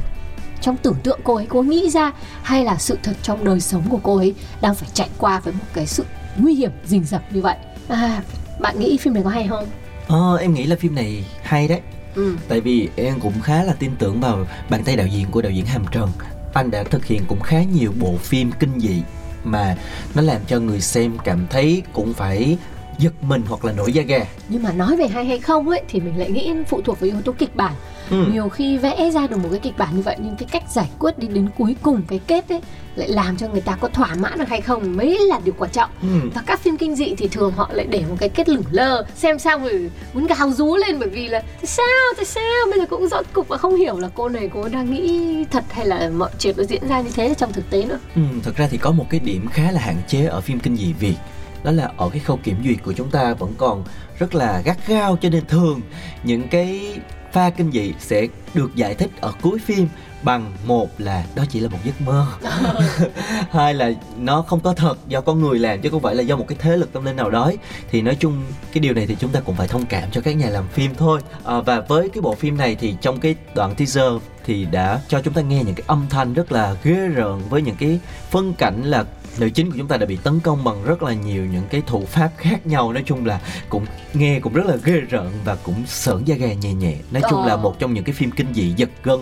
trong 0.64 0.78
tưởng 0.78 0.96
tượng 1.04 1.20
cô 1.24 1.36
ấy 1.36 1.46
có 1.46 1.62
nghĩ 1.62 1.90
ra 1.90 2.12
hay 2.44 2.64
là 2.64 2.78
sự 2.78 2.98
thật 3.04 3.14
trong 3.24 3.46
đời 3.46 3.60
sống 3.60 3.84
của 3.90 4.00
cô 4.04 4.18
ấy 4.18 4.34
đang 4.62 4.76
phải 4.76 4.90
trải 4.94 5.10
qua 5.18 5.40
với 5.40 5.54
một 5.54 5.66
cái 5.74 5.88
sự 5.88 6.06
nguy 6.38 6.56
hiểm 6.56 6.72
rình 6.86 7.04
rập 7.04 7.34
như 7.34 7.42
vậy? 7.42 7.56
À, 7.88 8.24
bạn 8.60 8.80
nghĩ 8.80 8.98
phim 8.98 9.14
này 9.14 9.24
có 9.24 9.30
hay 9.30 9.48
không? 9.48 9.66
Ờ, 10.08 10.38
em 10.38 10.54
nghĩ 10.54 10.66
là 10.66 10.76
phim 10.80 10.96
này 10.96 11.26
hay 11.44 11.68
đấy. 11.68 11.82
Ừ. 12.16 12.36
Tại 12.48 12.62
vì 12.62 12.90
em 12.96 13.20
cũng 13.20 13.42
khá 13.44 13.64
là 13.64 13.74
tin 13.74 13.92
tưởng 14.00 14.22
vào 14.22 14.46
bàn 14.70 14.84
tay 14.84 14.96
đạo 14.96 15.08
diễn 15.08 15.32
của 15.32 15.42
đạo 15.42 15.52
diễn 15.52 15.66
Hàm 15.66 15.86
Trần. 15.92 16.10
Anh 16.54 16.72
đã 16.72 16.84
thực 16.84 17.06
hiện 17.06 17.26
cũng 17.28 17.40
khá 17.40 17.64
nhiều 17.64 17.94
bộ 18.00 18.16
phim 18.18 18.52
kinh 18.60 18.80
dị 18.80 19.02
Mà 19.44 19.76
nó 20.16 20.22
làm 20.22 20.42
cho 20.48 20.60
người 20.60 20.82
xem 20.82 21.18
cảm 21.24 21.48
thấy 21.50 21.84
cũng 21.94 22.14
phải 22.14 22.58
giật 22.98 23.14
mình 23.22 23.42
hoặc 23.50 23.66
là 23.66 23.72
nổi 23.74 23.94
da 23.94 24.04
gà. 24.04 24.26
Nhưng 24.50 24.64
mà 24.64 24.72
nói 24.72 24.96
về 24.98 25.08
hay 25.08 25.26
hay 25.26 25.40
không 25.40 25.70
ấy 25.70 25.82
thì 25.90 26.00
mình 26.00 26.20
lại 26.20 26.32
nghĩ 26.32 26.54
phụ 26.68 26.82
thuộc 26.82 27.00
vào 27.00 27.06
yếu 27.06 27.22
tố 27.22 27.32
kịch 27.32 27.56
bản. 27.56 27.74
Ừ. 28.10 28.26
nhiều 28.34 28.50
khi 28.50 28.78
vẽ 28.78 29.12
ra 29.12 29.28
được 29.28 29.38
một 29.38 29.50
cái 29.52 29.60
kịch 29.60 29.78
bản 29.78 29.96
như 29.96 30.02
vậy 30.02 30.16
nhưng 30.20 30.36
cái 30.36 30.48
cách 30.52 30.64
giải 30.70 30.90
quyết 31.00 31.20
đi 31.20 31.28
đến 31.28 31.50
cuối 31.58 31.76
cùng 31.82 32.02
cái 32.08 32.20
kết 32.28 32.50
ấy 32.50 32.62
lại 32.96 33.08
làm 33.08 33.38
cho 33.38 33.48
người 33.48 33.62
ta 33.62 33.76
có 33.82 33.88
thỏa 33.88 34.16
mãn 34.16 34.40
được 34.40 34.48
hay 34.48 34.62
không 34.62 34.98
mới 34.98 35.20
là 35.20 35.40
điều 35.46 35.54
quan 35.58 35.72
trọng. 35.72 35.90
Ừ. 36.02 36.30
và 36.34 36.42
các 36.46 36.60
phim 36.60 36.78
kinh 36.78 36.96
dị 36.96 37.16
thì 37.18 37.28
thường 37.28 37.54
họ 37.56 37.70
lại 37.74 37.86
để 37.90 38.04
một 38.10 38.16
cái 38.20 38.30
kết 38.30 38.50
lửng 38.50 38.64
lơ 38.72 39.06
xem 39.16 39.40
xong 39.40 39.64
rồi 39.64 39.90
muốn 40.14 40.28
gào 40.28 40.52
rú 40.52 40.76
lên 40.76 41.00
bởi 41.00 41.10
vì 41.10 41.28
là 41.28 41.40
tại 41.40 41.66
sao 41.66 41.86
tại 42.16 42.26
sao? 42.26 42.44
Bây 42.70 42.80
giờ 42.80 42.86
cũng 42.90 43.08
rõ 43.08 43.22
cục 43.34 43.48
và 43.48 43.58
không 43.58 43.76
hiểu 43.76 44.00
là 44.00 44.10
cô 44.16 44.30
này 44.30 44.50
cô 44.54 44.70
đang 44.70 44.92
nghĩ 44.92 45.46
thật 45.52 45.64
hay 45.70 45.86
là 45.86 46.10
mọi 46.18 46.30
chuyện 46.40 46.56
nó 46.58 46.64
diễn 46.64 46.88
ra 46.88 47.02
như 47.02 47.10
thế 47.16 47.34
trong 47.38 47.54
thực 47.54 47.70
tế 47.70 47.84
nữa. 47.84 48.00
Ừ, 48.16 48.22
thật 48.44 48.52
ra 48.58 48.68
thì 48.72 48.78
có 48.78 48.92
một 48.92 49.06
cái 49.10 49.20
điểm 49.20 49.48
khá 49.52 49.72
là 49.72 49.80
hạn 49.80 49.96
chế 50.08 50.26
ở 50.26 50.42
phim 50.42 50.60
kinh 50.60 50.76
dị 50.76 50.94
Việt 51.00 51.16
đó 51.64 51.72
là 51.72 51.92
ở 51.98 52.10
cái 52.10 52.20
khâu 52.20 52.40
kiểm 52.44 52.58
duyệt 52.64 52.78
của 52.84 52.94
chúng 52.94 53.12
ta 53.12 53.34
vẫn 53.34 53.54
còn 53.58 53.84
rất 54.20 54.36
là 54.36 54.62
gắt 54.66 54.88
gao 54.88 55.18
cho 55.22 55.30
nên 55.30 55.46
thường 55.46 55.82
những 56.24 56.48
cái 56.48 57.00
pha 57.32 57.50
kinh 57.50 57.72
dị 57.72 57.94
sẽ 58.00 58.28
được 58.54 58.76
giải 58.76 58.96
thích 58.96 59.12
ở 59.22 59.34
cuối 59.42 59.60
phim 59.66 59.88
bằng 60.24 60.52
một 60.66 60.90
là 60.98 61.26
đó 61.36 61.44
chỉ 61.50 61.60
là 61.60 61.70
một 61.70 61.78
giấc 61.84 62.02
mơ. 62.02 62.28
Hai 63.52 63.74
là 63.74 63.92
nó 64.18 64.42
không 64.42 64.60
có 64.60 64.74
thật 64.74 64.98
do 65.08 65.22
con 65.22 65.42
người 65.42 65.60
làm 65.60 65.82
chứ 65.82 65.90
không 65.90 66.02
phải 66.02 66.16
là 66.16 66.22
do 66.22 66.36
một 66.36 66.46
cái 66.48 66.58
thế 66.62 66.78
lực 66.78 66.94
tâm 66.94 67.06
linh 67.06 67.16
nào 67.16 67.30
đó 67.30 67.52
thì 67.92 68.02
nói 68.02 68.18
chung 68.20 68.44
cái 68.74 68.82
điều 68.82 68.94
này 68.94 69.08
thì 69.08 69.16
chúng 69.20 69.32
ta 69.32 69.40
cũng 69.40 69.56
phải 69.56 69.68
thông 69.68 69.86
cảm 69.86 70.12
cho 70.12 70.22
các 70.22 70.36
nhà 70.36 70.50
làm 70.50 70.68
phim 70.68 70.96
thôi. 70.96 71.22
À, 71.44 71.62
và 71.62 71.80
với 71.80 72.10
cái 72.10 72.22
bộ 72.22 72.36
phim 72.36 72.58
này 72.58 72.76
thì 72.80 72.96
trong 73.02 73.20
cái 73.20 73.36
đoạn 73.56 73.76
teaser 73.76 74.14
thì 74.46 74.66
đã 74.66 75.02
cho 75.08 75.22
chúng 75.22 75.34
ta 75.34 75.42
nghe 75.42 75.64
những 75.64 75.76
cái 75.76 75.84
âm 75.88 76.06
thanh 76.10 76.34
rất 76.34 76.52
là 76.52 76.76
ghê 76.84 77.08
rợn 77.08 77.42
với 77.50 77.62
những 77.62 77.76
cái 77.76 78.00
phân 78.30 78.54
cảnh 78.54 78.84
là 78.84 79.06
nữ 79.38 79.50
chính 79.50 79.72
của 79.72 79.78
chúng 79.78 79.88
ta 79.88 79.98
đã 79.98 80.06
bị 80.06 80.18
tấn 80.24 80.40
công 80.40 80.64
bằng 80.64 80.84
rất 80.84 81.04
là 81.04 81.14
nhiều 81.14 81.46
những 81.46 81.64
cái 81.70 81.82
thủ 81.88 82.06
pháp 82.06 82.30
khác 82.38 82.68
nhau. 82.68 82.94
Nói 82.94 83.04
chung 83.06 83.26
là 83.26 83.40
cũng 83.70 83.86
nghe 84.14 84.40
cũng 84.40 84.54
rất 84.54 84.66
là 84.66 84.76
ghê 84.84 84.94
rợn 85.10 85.32
và 85.46 85.56
cũng 85.64 85.84
sởn 85.88 86.24
da 86.26 86.36
gà 86.36 86.48
nhẹ 86.54 86.74
nhẹ. 86.74 86.94
Nói 87.12 87.22
chung 87.30 87.42
Ờ. 87.42 87.48
là 87.48 87.56
một 87.56 87.80
trong 87.80 87.94
những 87.94 88.04
cái 88.04 88.14
phim 88.14 88.32
kinh 88.32 88.54
dị 88.54 88.74
giật 88.78 88.90
gân 89.04 89.20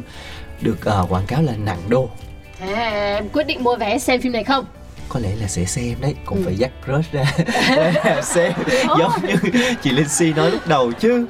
được 0.62 0.86
ờ, 0.86 1.06
quảng 1.10 1.26
cáo 1.28 1.42
là 1.42 1.54
nặng 1.66 1.80
đô. 1.90 2.10
Thế 2.60 2.74
em 2.74 3.30
quyết 3.30 3.48
định 3.48 3.64
mua 3.64 3.76
vé 3.76 3.98
xem 4.00 4.22
phim 4.22 4.32
này 4.32 4.44
không? 4.44 4.66
Có 5.10 5.20
lẽ 5.20 5.30
là 5.42 5.48
sẽ 5.48 5.66
xem 5.66 5.96
đấy 6.02 6.16
cũng 6.26 6.38
Ừ. 6.38 6.44
phải 6.46 6.56
dắt 6.56 6.72
crush 6.86 7.12
ra. 7.12 7.26
Xem. 8.24 8.54
Giống 9.00 9.12
như 9.28 9.36
chị 9.84 9.90
Linh 9.92 10.08
Si 10.10 10.34
nói 10.34 10.52
lúc 10.52 10.68
đầu 10.68 10.92
chứ. 10.92 11.26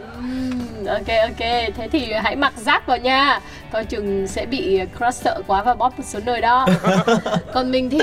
Ok 0.88 1.08
ok. 1.08 1.40
Thế 1.78 1.88
thì 1.92 2.14
hãy 2.24 2.36
mặc 2.36 2.54
giáp 2.58 2.88
vào 2.88 2.98
nha. 2.98 3.40
Coi 3.72 3.86
chừng 3.86 4.28
sẽ 4.28 4.46
bị 4.46 4.80
crush 4.98 5.22
sợ 5.24 5.42
quá 5.48 5.64
và 5.64 5.74
bóp 5.74 6.00
một 6.00 6.06
số 6.08 6.20
nơi 6.26 6.42
đó. 6.42 6.68
Còn 7.54 7.72
mình 7.72 7.90
thì 7.90 8.00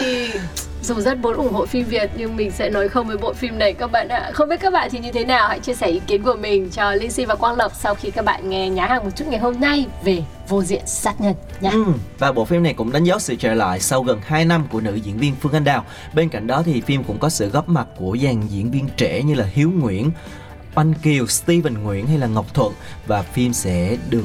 dù 0.83 0.95
rất 1.01 1.19
muốn 1.19 1.35
ủng 1.35 1.53
hộ 1.53 1.67
phim 1.67 1.85
Việt 1.85 2.11
nhưng 2.17 2.37
mình 2.37 2.51
sẽ 2.51 2.71
nói 2.71 2.89
không 2.89 3.07
với 3.07 3.17
bộ 3.17 3.33
phim 3.33 3.59
này 3.59 3.73
các 3.73 3.93
bạn 3.93 4.09
ạ 4.09 4.31
không 4.35 4.49
biết 4.49 4.61
các 4.61 4.73
bạn 4.73 4.89
thì 4.93 4.99
như 4.99 5.13
thế 5.13 5.25
nào 5.25 5.49
hãy 5.49 5.61
chia 5.61 5.75
sẻ 5.75 5.87
ý 5.87 6.01
kiến 6.07 6.23
của 6.23 6.37
mình 6.41 6.71
cho 6.71 6.93
Linh 6.93 7.11
Si 7.11 7.25
và 7.25 7.35
Quang 7.35 7.57
Lộc 7.57 7.73
sau 7.75 7.95
khi 7.95 8.11
các 8.11 8.25
bạn 8.25 8.49
nghe 8.51 8.69
nhá 8.69 8.87
hàng 8.87 9.05
một 9.05 9.11
chút 9.17 9.25
ngày 9.29 9.41
hôm 9.41 9.61
nay 9.61 9.87
về 10.05 10.23
vô 10.49 10.63
diện 10.63 10.83
sát 10.87 11.21
nhân 11.21 11.35
nha. 11.61 11.71
Ừ, 11.71 11.85
và 12.19 12.33
bộ 12.33 12.45
phim 12.45 12.63
này 12.63 12.75
cũng 12.75 12.93
đánh 12.93 13.05
dấu 13.05 13.19
sự 13.19 13.37
trở 13.39 13.55
lại 13.55 13.81
sau 13.81 14.03
gần 14.03 14.21
2 14.25 14.45
năm 14.45 14.67
của 14.71 14.81
nữ 14.81 14.95
diễn 14.95 15.19
viên 15.19 15.35
Phương 15.41 15.53
Anh 15.53 15.65
Đào. 15.65 15.85
Bên 16.15 16.29
cạnh 16.29 16.47
đó 16.47 16.63
thì 16.63 16.81
phim 16.81 17.05
cũng 17.05 17.19
có 17.19 17.29
sự 17.29 17.49
góp 17.49 17.69
mặt 17.69 17.87
của 17.99 18.17
dàn 18.23 18.49
diễn 18.49 18.71
viên 18.71 18.89
trẻ 18.97 19.23
như 19.23 19.35
là 19.35 19.45
Hiếu 19.45 19.71
Nguyễn, 19.71 20.11
Oanh 20.75 20.95
Kiều, 21.03 21.27
Steven 21.27 21.75
Nguyễn 21.75 22.07
hay 22.07 22.19
là 22.19 22.27
Ngọc 22.27 22.55
Thuận 22.55 22.73
và 23.07 23.23
phim 23.23 23.53
sẽ 23.53 23.97
được 24.11 24.25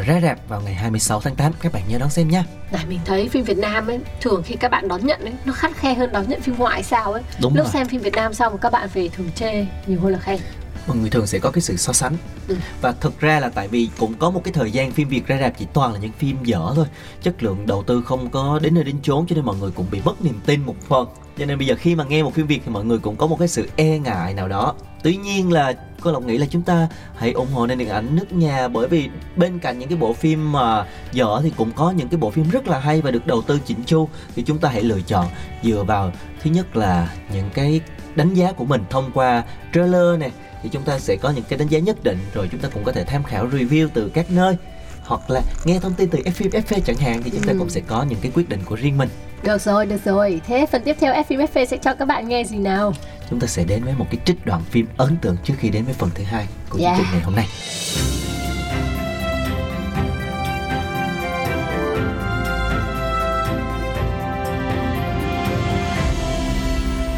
uh, 0.00 0.06
ra 0.06 0.20
rạp 0.22 0.48
vào 0.48 0.60
ngày 0.60 0.74
26 0.74 1.20
tháng 1.20 1.34
8 1.36 1.52
các 1.60 1.72
bạn 1.72 1.82
nhớ 1.88 1.98
đón 1.98 2.10
xem 2.10 2.28
nha 2.28 2.44
Này 2.72 2.84
mình 2.88 3.00
thấy 3.04 3.28
phim 3.28 3.44
Việt 3.44 3.58
Nam 3.58 3.86
ấy 3.86 4.00
thường 4.20 4.42
khi 4.42 4.56
các 4.56 4.70
bạn 4.70 4.88
đón 4.88 5.06
nhận 5.06 5.20
ấy 5.20 5.32
nó 5.44 5.52
khắt 5.52 5.76
khe 5.76 5.94
hơn 5.94 6.12
đón 6.12 6.28
nhận 6.28 6.40
phim 6.40 6.54
ngoại 6.58 6.82
sao 6.82 7.12
ấy. 7.12 7.22
Đúng 7.42 7.56
Lúc 7.56 7.64
rồi. 7.66 7.72
xem 7.72 7.88
phim 7.88 8.00
Việt 8.00 8.14
Nam 8.14 8.34
xong 8.34 8.58
các 8.58 8.72
bạn 8.72 8.88
về 8.94 9.08
thường 9.08 9.30
chê 9.34 9.66
nhiều 9.86 10.00
hơn 10.00 10.12
là 10.12 10.18
khen. 10.18 10.38
mọi 10.86 10.96
người 10.96 11.10
thường 11.10 11.26
sẽ 11.26 11.38
có 11.38 11.50
cái 11.50 11.60
sự 11.62 11.76
so 11.76 11.92
sánh 11.92 12.16
Ừ. 12.48 12.56
và 12.80 12.92
thực 13.00 13.20
ra 13.20 13.40
là 13.40 13.48
tại 13.48 13.68
vì 13.68 13.88
cũng 13.98 14.14
có 14.14 14.30
một 14.30 14.44
cái 14.44 14.52
thời 14.52 14.70
gian 14.70 14.92
phim 14.92 15.08
Việt 15.08 15.26
ra 15.26 15.38
rạp 15.40 15.52
chỉ 15.58 15.66
toàn 15.72 15.92
là 15.92 15.98
những 15.98 16.12
phim 16.12 16.44
dở 16.44 16.72
thôi 16.76 16.86
chất 17.22 17.42
lượng 17.42 17.66
đầu 17.66 17.82
tư 17.82 18.02
không 18.06 18.30
có 18.30 18.58
đến 18.62 18.74
nơi 18.74 18.84
đến 18.84 18.96
chốn 19.02 19.26
cho 19.26 19.36
nên 19.36 19.44
mọi 19.44 19.56
người 19.56 19.70
cũng 19.70 19.86
bị 19.90 20.00
mất 20.04 20.22
niềm 20.22 20.40
tin 20.46 20.60
một 20.66 20.74
phần 20.88 21.06
cho 21.38 21.44
nên 21.46 21.58
bây 21.58 21.66
giờ 21.66 21.74
khi 21.78 21.94
mà 21.94 22.04
nghe 22.04 22.22
một 22.22 22.34
phim 22.34 22.46
Việt 22.46 22.60
thì 22.64 22.70
mọi 22.72 22.84
người 22.84 22.98
cũng 22.98 23.16
có 23.16 23.26
một 23.26 23.38
cái 23.38 23.48
sự 23.48 23.68
e 23.76 23.98
ngại 23.98 24.34
nào 24.34 24.48
đó. 24.48 24.74
Tuy 25.02 25.16
nhiên 25.16 25.52
là 25.52 25.72
cô 26.00 26.12
lộc 26.12 26.22
nghĩ 26.22 26.38
là 26.38 26.46
chúng 26.50 26.62
ta 26.62 26.88
hãy 27.16 27.32
ủng 27.32 27.52
hộ 27.52 27.66
nền 27.66 27.78
điện 27.78 27.88
ảnh 27.88 28.16
nước 28.16 28.32
nhà 28.32 28.68
bởi 28.68 28.88
vì 28.88 29.08
bên 29.36 29.58
cạnh 29.58 29.78
những 29.78 29.88
cái 29.88 29.98
bộ 29.98 30.12
phim 30.12 30.52
mà 30.52 30.86
dở 31.12 31.40
thì 31.42 31.52
cũng 31.56 31.72
có 31.72 31.90
những 31.90 32.08
cái 32.08 32.18
bộ 32.18 32.30
phim 32.30 32.50
rất 32.50 32.68
là 32.68 32.78
hay 32.78 33.00
và 33.00 33.10
được 33.10 33.26
đầu 33.26 33.42
tư 33.42 33.58
chỉnh 33.66 33.84
chu. 33.86 34.08
Thì 34.36 34.42
chúng 34.42 34.58
ta 34.58 34.68
hãy 34.68 34.82
lựa 34.82 35.00
chọn 35.06 35.26
dựa 35.62 35.84
vào 35.86 36.12
thứ 36.42 36.50
nhất 36.50 36.76
là 36.76 37.14
những 37.32 37.50
cái 37.54 37.80
đánh 38.14 38.34
giá 38.34 38.52
của 38.52 38.64
mình 38.64 38.82
thông 38.90 39.10
qua 39.14 39.42
trailer 39.74 40.18
nè 40.18 40.30
thì 40.62 40.68
chúng 40.72 40.82
ta 40.82 40.98
sẽ 40.98 41.16
có 41.16 41.30
những 41.30 41.44
cái 41.48 41.58
đánh 41.58 41.68
giá 41.68 41.78
nhất 41.78 42.04
định 42.04 42.18
rồi 42.34 42.48
chúng 42.52 42.60
ta 42.60 42.68
cũng 42.68 42.84
có 42.84 42.92
thể 42.92 43.04
tham 43.04 43.22
khảo 43.22 43.48
review 43.48 43.88
từ 43.94 44.08
các 44.08 44.30
nơi. 44.30 44.56
Hoặc 45.04 45.30
là 45.30 45.40
nghe 45.64 45.78
thông 45.80 45.94
tin 45.94 46.08
từ 46.10 46.18
F 46.18 46.50
FV 46.50 46.80
chẳng 46.84 46.96
hạn 46.96 47.22
thì 47.22 47.30
chúng 47.30 47.42
ta 47.42 47.52
Ừ. 47.52 47.58
cũng 47.58 47.70
sẽ 47.70 47.80
có 47.80 48.02
những 48.02 48.18
cái 48.22 48.32
quyết 48.34 48.48
định 48.48 48.60
của 48.64 48.76
riêng 48.76 48.98
mình 48.98 49.08
Được 49.44 49.58
rồi, 49.60 49.86
được 49.86 50.04
rồi. 50.04 50.40
Thế 50.46 50.66
phần 50.72 50.82
tiếp 50.84 50.96
theo 51.00 51.14
FPFP 51.14 51.64
sẽ 51.64 51.76
cho 51.76 51.94
các 51.94 52.04
bạn 52.04 52.28
nghe 52.28 52.44
gì 52.44 52.56
nào? 52.58 52.94
chúng 53.30 53.40
ta 53.40 53.46
sẽ 53.46 53.64
đến 53.64 53.84
với 53.84 53.94
một 53.98 54.06
cái 54.10 54.20
trích 54.24 54.46
đoạn 54.46 54.62
phim 54.70 54.86
ấn 54.96 55.16
tượng 55.16 55.36
trước 55.44 55.54
khi 55.58 55.68
đến 55.70 55.84
với 55.84 55.94
phần 55.94 56.10
thứ 56.14 56.24
hai 56.24 56.46
của 56.70 56.78
chương 56.78 56.86
Yeah. 56.86 56.98
trình 56.98 57.06
ngày 57.12 57.20
hôm 57.22 57.34
nay. 57.36 57.46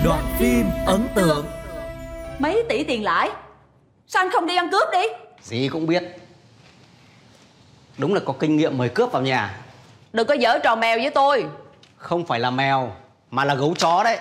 Đoạn 0.04 0.24
phim 0.38 0.66
ấn 0.86 1.08
tượng. 1.14 1.46
Mấy 2.38 2.62
tỷ 2.68 2.84
tiền 2.84 3.04
lãi? 3.04 3.30
Sao 4.06 4.22
anh 4.22 4.30
không 4.32 4.46
đi 4.46 4.56
ăn 4.56 4.70
cướp 4.70 4.88
đi? 4.92 5.02
Dì 5.42 5.68
cũng 5.68 5.86
biết. 5.86 6.02
Đúng 7.98 8.14
là 8.14 8.20
có 8.24 8.32
kinh 8.32 8.56
nghiệm 8.56 8.78
mời 8.78 8.88
cướp 8.88 9.12
vào 9.12 9.22
nhà. 9.22 9.58
Đừng 10.12 10.26
có 10.26 10.34
dở 10.34 10.58
trò 10.58 10.76
mèo 10.76 10.98
với 10.98 11.10
tôi 11.10 11.44
Không 11.96 12.26
phải 12.26 12.40
là 12.40 12.50
mèo 12.50 12.92
Mà 13.30 13.44
là 13.44 13.54
gấu 13.54 13.74
chó 13.78 14.04
đấy. 14.04 14.18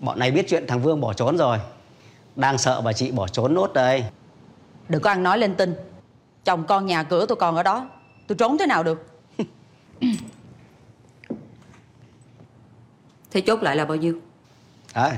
Bọn 0.00 0.18
này 0.18 0.30
biết 0.30 0.46
chuyện 0.48 0.66
thằng 0.66 0.82
Vương 0.82 1.00
bỏ 1.00 1.12
trốn 1.12 1.36
rồi. 1.36 1.58
Đang 2.36 2.58
sợ 2.58 2.80
bà 2.80 2.92
chị 2.92 3.10
bỏ 3.10 3.28
trốn 3.28 3.54
nốt 3.54 3.72
đây. 3.72 4.04
Đừng 4.88 5.02
có 5.02 5.10
ăn 5.10 5.22
nói 5.22 5.38
lên 5.38 5.54
tin 5.54 5.74
Chồng 6.44 6.64
con 6.68 6.86
nhà 6.86 7.02
cửa 7.02 7.26
tôi 7.26 7.36
còn 7.36 7.56
ở 7.56 7.62
đó. 7.62 7.88
Tôi 8.26 8.36
trốn 8.38 8.58
thế 8.58 8.66
nào 8.66 8.82
được? 8.82 9.06
Thế 13.30 13.40
chốt 13.40 13.62
lại 13.62 13.76
là 13.76 13.84
bao 13.84 13.96
nhiêu? 13.96 14.20
Đấy 14.94 15.12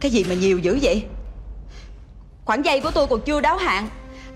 Cái 0.00 0.10
gì 0.10 0.24
mà 0.24 0.34
nhiều 0.34 0.58
dữ 0.58 0.78
vậy 0.82 1.06
Khoản 2.50 2.62
dây 2.62 2.80
của 2.80 2.90
tôi 2.90 3.06
còn 3.06 3.20
chưa 3.20 3.40
đáo 3.40 3.56
hạn. 3.56 3.88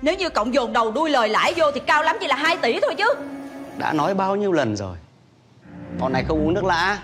Nếu 0.03 0.15
như 0.15 0.29
cộng 0.29 0.55
dồn 0.55 0.73
đầu 0.73 0.91
đuôi 0.91 1.11
lời 1.11 1.29
lãi 1.29 1.55
vô 1.57 1.71
Thì 1.75 1.81
cao 1.81 2.03
lắm 2.03 2.17
chỉ 2.21 2.27
là 2.27 2.37
2 2.37 2.57
tỷ 2.57 2.81
thôi 2.81 2.95
chứ. 2.99 3.15
Đã 3.79 3.93
nói 3.93 4.15
bao 4.15 4.37
nhiêu 4.37 4.53
lần 4.53 4.77
rồi? 4.77 4.97
Bọn 5.99 6.13
này 6.13 6.25
không 6.29 6.47
uống 6.47 6.55
nước 6.55 6.65
lã. 6.65 6.99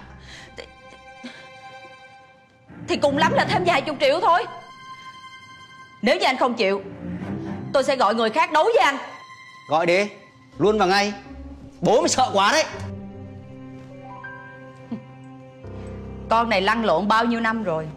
Thì 2.89 2.97
cùng 2.97 3.19
lắm 3.19 3.33
là 3.33 3.45
thêm 3.45 3.65
vài 3.67 3.83
chục 3.83 3.97
triệu 4.01 4.21
thôi. 4.21 4.45
Nếu 6.03 6.17
như 6.17 6.27
anh 6.27 6.37
không 6.37 6.55
chịu 6.55 6.83
Tôi 7.73 7.85
sẽ 7.85 7.97
gọi 7.97 8.15
người 8.15 8.31
khác 8.31 8.53
đấu 8.53 8.65
với 8.65 8.85
anh. 8.85 8.97
Gọi 9.69 9.87
đi 9.87 10.09
Luôn 10.59 10.79
vào 10.79 10.89
ngay. 10.89 11.13
Bố 11.81 12.01
mới 12.01 12.09
sợ 12.09 12.31
quá 12.33 12.53
đấy. 12.53 12.65
Con 16.29 16.49
này 16.49 16.61
lăn 16.61 16.85
lộn 16.85 17.09
bao 17.09 17.25
nhiêu 17.25 17.41
năm 17.41 17.63
rồi? 17.63 17.89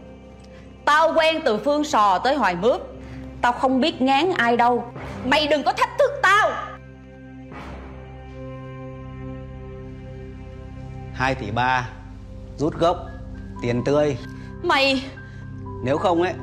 Tao 0.86 1.13
quen 1.13 1.41
từ 1.46 1.58
Phương 1.58 1.84
Sò 1.84 2.20
tới 2.20 2.36
Hoài 2.36 2.55
Mướp 2.55 2.82
Tao 3.43 3.51
không 3.51 3.81
biết 3.81 4.01
ngán 4.01 4.31
ai 4.38 4.57
đâu. 4.57 4.83
Mày 5.25 5.47
đừng 5.47 5.63
có 5.63 5.73
thách 5.73 5.89
thức 6.00 6.12
tao. 6.21 6.51
2 11.13 11.35
tỷ 11.35 11.51
ba 11.51 11.89
Rút 12.57 12.79
gốc 12.79 12.97
Tiền 13.62 13.83
tươi. 13.85 14.17
Mày 14.63 15.03
Nếu 15.83 15.97
không 15.97 16.21
ấy 16.21 16.33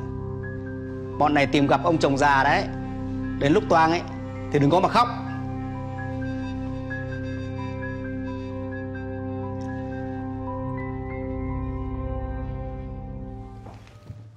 Bọn 1.19 1.35
này 1.35 1.47
tìm 1.47 1.67
gặp 1.67 1.81
ông 1.85 1.99
chồng 1.99 2.19
già 2.19 2.45
đấy. 2.45 2.65
Đến 3.39 3.53
lúc 3.53 3.65
toang 3.69 3.91
ấy 3.91 4.03
Thì 4.53 4.59
đừng 4.59 4.71
có 4.71 4.81
mà 4.81 4.89
khóc. 4.89 5.09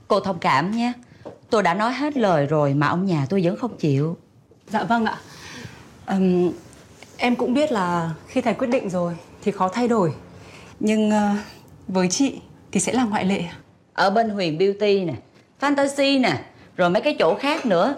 Cô 0.07 0.19
thông 0.19 0.39
cảm 0.39 0.71
nhé 0.71 0.93
Tôi 1.53 1.63
đã 1.63 1.73
nói 1.73 1.93
hết 1.93 2.17
lời 2.17 2.45
rồi 2.45 2.73
mà 2.73 2.87
ông 2.87 3.05
nhà 3.05 3.25
tôi 3.29 3.41
vẫn 3.43 3.55
không 3.55 3.77
chịu 3.77 4.17
Dạ 4.67 4.83
vâng 4.83 5.05
ạ. 5.05 5.17
Ừm, 6.05 6.51
em 7.17 7.35
cũng 7.35 7.53
biết 7.53 7.71
là 7.71 8.13
khi 8.27 8.41
thầy 8.41 8.53
quyết 8.53 8.67
định 8.67 8.89
rồi 8.89 9.15
thì 9.43 9.51
khó 9.51 9.69
thay 9.69 9.87
đổi. 9.87 10.13
Nhưng 10.79 11.11
ờ, 11.11 11.29
với 11.87 12.07
chị 12.07 12.39
thì 12.71 12.79
sẽ 12.79 12.93
là 12.93 13.03
ngoại 13.03 13.25
lệ. 13.25 13.43
Ở 13.93 14.09
bên 14.09 14.29
Huyền 14.29 14.57
Beauty 14.57 15.05
nè 15.05 15.13
Fantasy 15.59 16.21
nè 16.21 16.43
Rồi 16.77 16.89
mấy 16.89 17.01
cái 17.01 17.15
chỗ 17.19 17.35
khác 17.35 17.65
nữa 17.65 17.95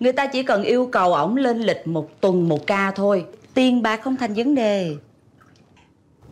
Người 0.00 0.12
ta 0.12 0.26
chỉ 0.26 0.42
cần 0.42 0.62
yêu 0.62 0.88
cầu 0.92 1.14
ổng 1.14 1.36
lên 1.36 1.58
lịch 1.58 1.86
một 1.86 2.20
tuần 2.20 2.48
một 2.48 2.66
ca 2.66 2.90
thôi 2.90 3.24
Tiền 3.54 3.82
bạc 3.82 4.00
không 4.04 4.16
thành 4.16 4.34
vấn 4.34 4.54
đề 4.54 4.96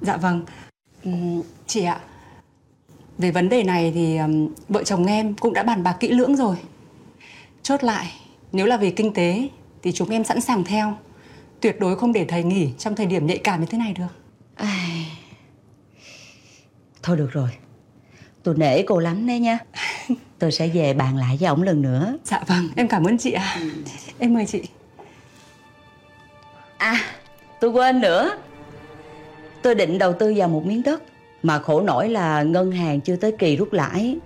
Dạ 0.00 0.16
vâng. 0.16 0.45
Ừm, 1.04 1.42
chị 1.66 1.85
ạ. 1.85 2.00
Về 3.18 3.30
vấn 3.30 3.49
đề 3.49 3.62
này 3.62 3.92
thì 3.94 4.16
ừm, 4.16 4.49
vợ 4.68 4.85
chồng 4.85 5.06
em 5.06 5.35
cũng 5.35 5.52
đã 5.52 5.62
bàn 5.62 5.82
bạc 5.82 5.96
kỹ 6.00 6.08
lưỡng 6.08 6.37
rồi. 6.37 6.56
Chốt 7.62 7.85
lại, 7.85 8.12
nếu 8.52 8.66
là 8.66 8.76
về 8.76 8.90
kinh 8.90 9.14
tế 9.14 9.49
thì 9.82 9.92
chúng 9.92 10.11
em 10.11 10.25
sẵn 10.25 10.40
sàng 10.40 10.64
theo. 10.64 10.96
Tuyệt 11.61 11.80
đối 11.80 11.96
không 11.96 12.12
để 12.12 12.25
thầy 12.25 12.42
nghỉ 12.42 12.70
trong 12.78 12.96
thời 12.96 13.06
điểm 13.06 13.26
nhạy 13.26 13.38
cảm 13.38 13.61
như 13.61 13.66
thế 13.66 13.78
này 13.78 13.92
được. 13.92 14.06
Ai... 14.54 15.06
Thôi 17.02 17.16
được 17.16 17.32
rồi 17.32 17.49
Tôi 18.42 18.54
nể 18.58 18.82
cô 18.82 18.99
lắm 18.99 19.26
đấy 19.26 19.40
nha 19.40 19.58
Tôi 20.38 20.52
sẽ 20.52 20.68
về 20.68 20.94
bàn 20.94 21.16
lại 21.16 21.37
với 21.40 21.49
ổng 21.49 21.62
lần 21.62 21.82
nữa 21.82 22.16
Dạ 22.25 22.40
vâng, 22.46 22.68
em 22.76 22.88
cảm 22.88 23.04
ơn 23.04 23.18
chị 23.18 23.32
ạ. 23.32 23.58
Em 24.18 24.35
mời 24.35 24.46
chị. 24.46 24.62
À 26.76 27.00
tôi 27.61 27.70
quên 27.70 28.00
nữa 28.00 28.38
Tôi 29.62 29.75
định 29.75 29.99
đầu 29.99 30.12
tư 30.12 30.35
vào 30.37 30.49
một 30.49 30.66
miếng 30.66 30.82
đất 30.82 31.02
Mà 31.42 31.58
khổ 31.58 31.80
nổi 31.80 32.08
là 32.08 32.42
ngân 32.42 32.72
hàng 32.72 33.00
chưa 33.00 33.16
tới 33.16 33.32
kỳ 33.38 33.56
rút 33.56 33.72
lãi 33.72 34.16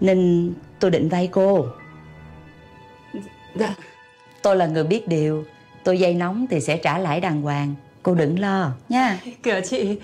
Nên 0.00 0.52
tôi 0.80 0.90
định 0.90 1.08
vay 1.08 1.26
cô. 1.26 1.66
Dạ. 3.54 3.74
Tôi 4.42 4.56
là 4.56 4.66
người 4.66 4.84
biết 4.84 5.08
điều 5.08 5.44
Tôi 5.84 5.98
dây 5.98 6.14
nóng 6.14 6.46
thì 6.50 6.60
sẽ 6.60 6.76
trả 6.76 6.98
lãi 6.98 7.20
đàng 7.20 7.42
hoàng. 7.42 7.74
Cô 8.02 8.14
đừng 8.14 8.38
lo 8.38 8.72
nha. 8.88 9.18
Kìa 9.42 9.60
chị, 9.70 9.98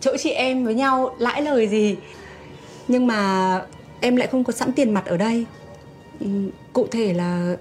chỗ 0.00 0.16
chị 0.16 0.30
em 0.30 0.64
với 0.64 0.74
nhau 0.74 1.14
lãi 1.18 1.42
lời 1.42 1.68
gì? 1.68 1.96
Nhưng 2.88 3.06
mà 3.06 3.60
em 4.00 4.16
lại 4.16 4.28
không 4.28 4.44
có 4.44 4.52
sẵn 4.52 4.72
tiền 4.72 4.94
mặt 4.94 5.06
ở 5.06 5.16
đây. 5.16 5.46
Ừm, 6.20 6.50
Cụ 6.72 6.86
thể 6.90 7.12
là 7.12 7.56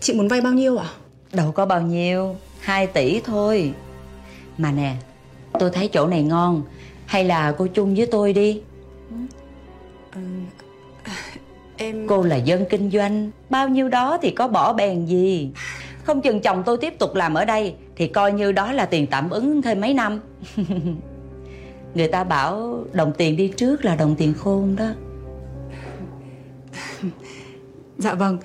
chị 0.00 0.14
muốn 0.14 0.28
vay 0.28 0.40
bao 0.40 0.52
nhiêu 0.52 0.78
ạ? 0.78 0.88
Đâu 1.32 1.52
có 1.52 1.66
bao 1.66 1.80
nhiêu 1.82 2.36
2 2.60 2.86
tỷ 2.86 3.20
thôi. 3.20 3.72
Mà 4.58 4.72
nè 4.72 4.94
Tôi 5.58 5.70
thấy 5.70 5.88
chỗ 5.88 6.06
này 6.06 6.22
ngon 6.22 6.62
Hay 7.06 7.24
là 7.24 7.54
cô 7.58 7.66
chung 7.66 7.94
với 7.94 8.06
tôi 8.06 8.32
đi. 8.32 8.60
Em... 11.76 12.06
Cô 12.06 12.22
là 12.22 12.36
dân 12.36 12.64
kinh 12.70 12.90
doanh 12.90 13.30
Bao 13.50 13.68
nhiêu 13.68 13.88
đó 13.88 14.18
thì 14.22 14.30
có 14.30 14.48
bỏ 14.48 14.72
bèn 14.72 15.06
gì. 15.06 15.50
Không 16.04 16.20
chừng 16.20 16.40
chồng 16.40 16.62
tôi 16.66 16.76
tiếp 16.76 16.98
tục 16.98 17.14
làm 17.14 17.34
ở 17.34 17.44
đây 17.44 17.74
Thì 17.96 18.08
coi 18.08 18.32
như 18.32 18.52
đó 18.52 18.72
là 18.72 18.86
tiền 18.86 19.06
tạm 19.06 19.30
ứng 19.30 19.62
thêm 19.62 19.80
mấy 19.80 19.94
năm. 19.94 20.20
Người 21.94 22.08
ta 22.08 22.24
bảo 22.24 22.84
đồng 22.92 23.12
tiền 23.18 23.36
đi 23.36 23.48
trước 23.48 23.84
là 23.84 23.96
đồng 23.96 24.16
tiền 24.16 24.34
khôn 24.34 24.76
đó. 24.76 24.88
Dạ 27.98 28.14
vâng. 28.14 28.38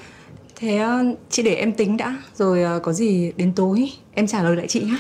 Thế 0.56 0.78
ờ, 0.78 1.04
chị 1.30 1.44
để 1.44 1.56
em 1.56 1.72
tính 1.74 1.98
đã 1.98 2.18
Rồi 2.36 2.64
ờ, 2.64 2.80
có 2.80 2.94
gì 2.94 3.32
đến 3.38 3.54
tối 3.56 3.92
em 4.14 4.28
trả 4.28 4.44
lời 4.44 4.56
lại 4.56 4.68
chị 4.68 4.82
nhé 4.82 4.98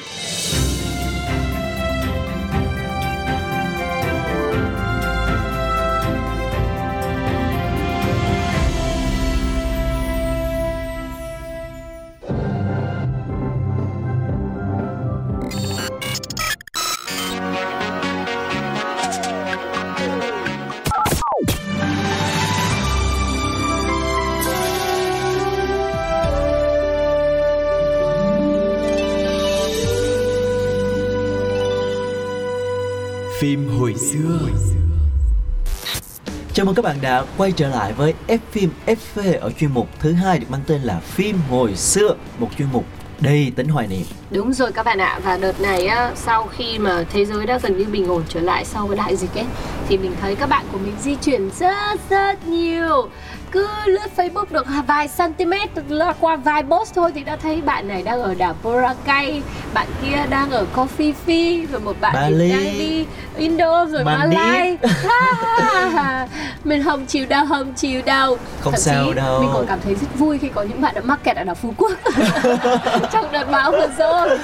hồi 33.92 34.00
xưa 34.00 34.40
Chào 36.54 36.66
mừng 36.66 36.76
các 36.76 36.86
bạn 36.86 36.98
đã 37.02 37.26
quay 37.38 37.52
trở 37.52 37.70
lại 37.70 37.94
với 37.94 38.14
F 38.28 38.38
phim 38.52 38.70
FV 38.86 39.40
ở 39.40 39.52
chuyên 39.52 39.72
mục 39.74 39.88
thứ 40.00 40.12
hai 40.14 40.40
được 40.40 40.48
mang 40.50 40.62
tên 40.68 40.82
là 40.82 41.00
phim 41.00 41.38
hồi 41.50 41.76
xưa, 41.76 42.16
một 42.40 42.48
chuyên 42.58 42.68
mục 42.72 42.86
đầy 43.20 43.52
tính 43.56 43.68
hoài 43.70 43.88
niệm. 43.88 44.02
Đúng 44.32 44.54
rồi 44.54 44.72
các 44.72 44.86
bạn 44.86 45.02
ạ 45.02 45.20
Và 45.24 45.38
đợt 45.38 45.62
này 45.62 45.88
á, 45.88 46.12
sau 46.16 46.48
khi 46.58 46.80
mà 46.80 47.04
thế 47.14 47.26
giới 47.26 47.46
đã 47.46 47.60
gần 47.64 47.78
như 47.78 47.86
bình 47.86 48.08
ổn 48.08 48.24
trở 48.30 48.40
lại 48.40 48.66
sau 48.66 48.88
cái 48.88 48.98
đại 48.98 49.16
dịch 49.16 49.36
ấy 49.36 49.46
Thì 49.88 49.98
mình 49.98 50.16
thấy 50.22 50.36
các 50.36 50.50
bạn 50.50 50.66
của 50.72 50.78
mình 50.78 50.94
di 51.02 51.16
chuyển 51.16 51.50
rất 51.60 52.00
rất 52.10 52.48
nhiều 52.48 53.10
cứ 53.52 53.68
lướt 53.86 54.08
Facebook 54.18 54.46
được 54.52 54.66
vài 54.88 55.08
cm 55.18 55.52
lướt 55.88 56.14
qua 56.20 56.36
vài 56.36 56.64
post 56.64 56.96
thôi 56.96 57.12
thì 57.16 57.24
đã 57.24 57.36
thấy 57.36 57.62
bạn 57.62 57.88
này 57.88 58.02
đang 58.04 58.22
ở 58.22 58.34
đảo 58.34 58.56
Boracay 58.64 59.42
bạn 59.74 59.88
kia 60.02 60.26
đang 60.30 60.50
ở 60.52 60.66
Coffee 60.76 61.14
Phi 61.26 61.66
rồi 61.66 61.82
một 61.82 61.96
bạn 62.02 62.14
Bali. 62.14 62.50
đang 62.52 62.64
đi 62.78 63.06
Indo 63.38 63.86
rồi. 63.86 64.04
Malai 64.04 64.78
mình 66.64 66.84
không 66.84 67.06
chịu 67.06 67.26
đâu 67.26 67.46
không 67.50 67.74
chịu 67.74 68.02
đâu 68.06 68.38
Không 68.62 68.74
Thậm 68.74 68.82
sao 68.82 69.06
chí 69.08 69.14
đâu. 69.14 69.42
mình 69.42 69.50
còn 69.54 69.66
cảm 69.68 69.80
thấy 69.84 69.96
rất 69.96 70.08
vui 70.20 70.38
khi 70.38 70.50
có 70.56 70.62
những 70.64 70.82
bạn 70.82 70.96
đã 70.96 71.02
mắc 71.02 71.24
kẹt 71.24 71.38
ở 71.38 71.44
đảo 71.44 71.56
Phú 71.56 71.74
Quốc 71.78 71.92
trong 73.12 73.32
đợt 73.32 73.52
bão 73.52 73.72
vừa 73.72 73.88
rồi 73.98 74.38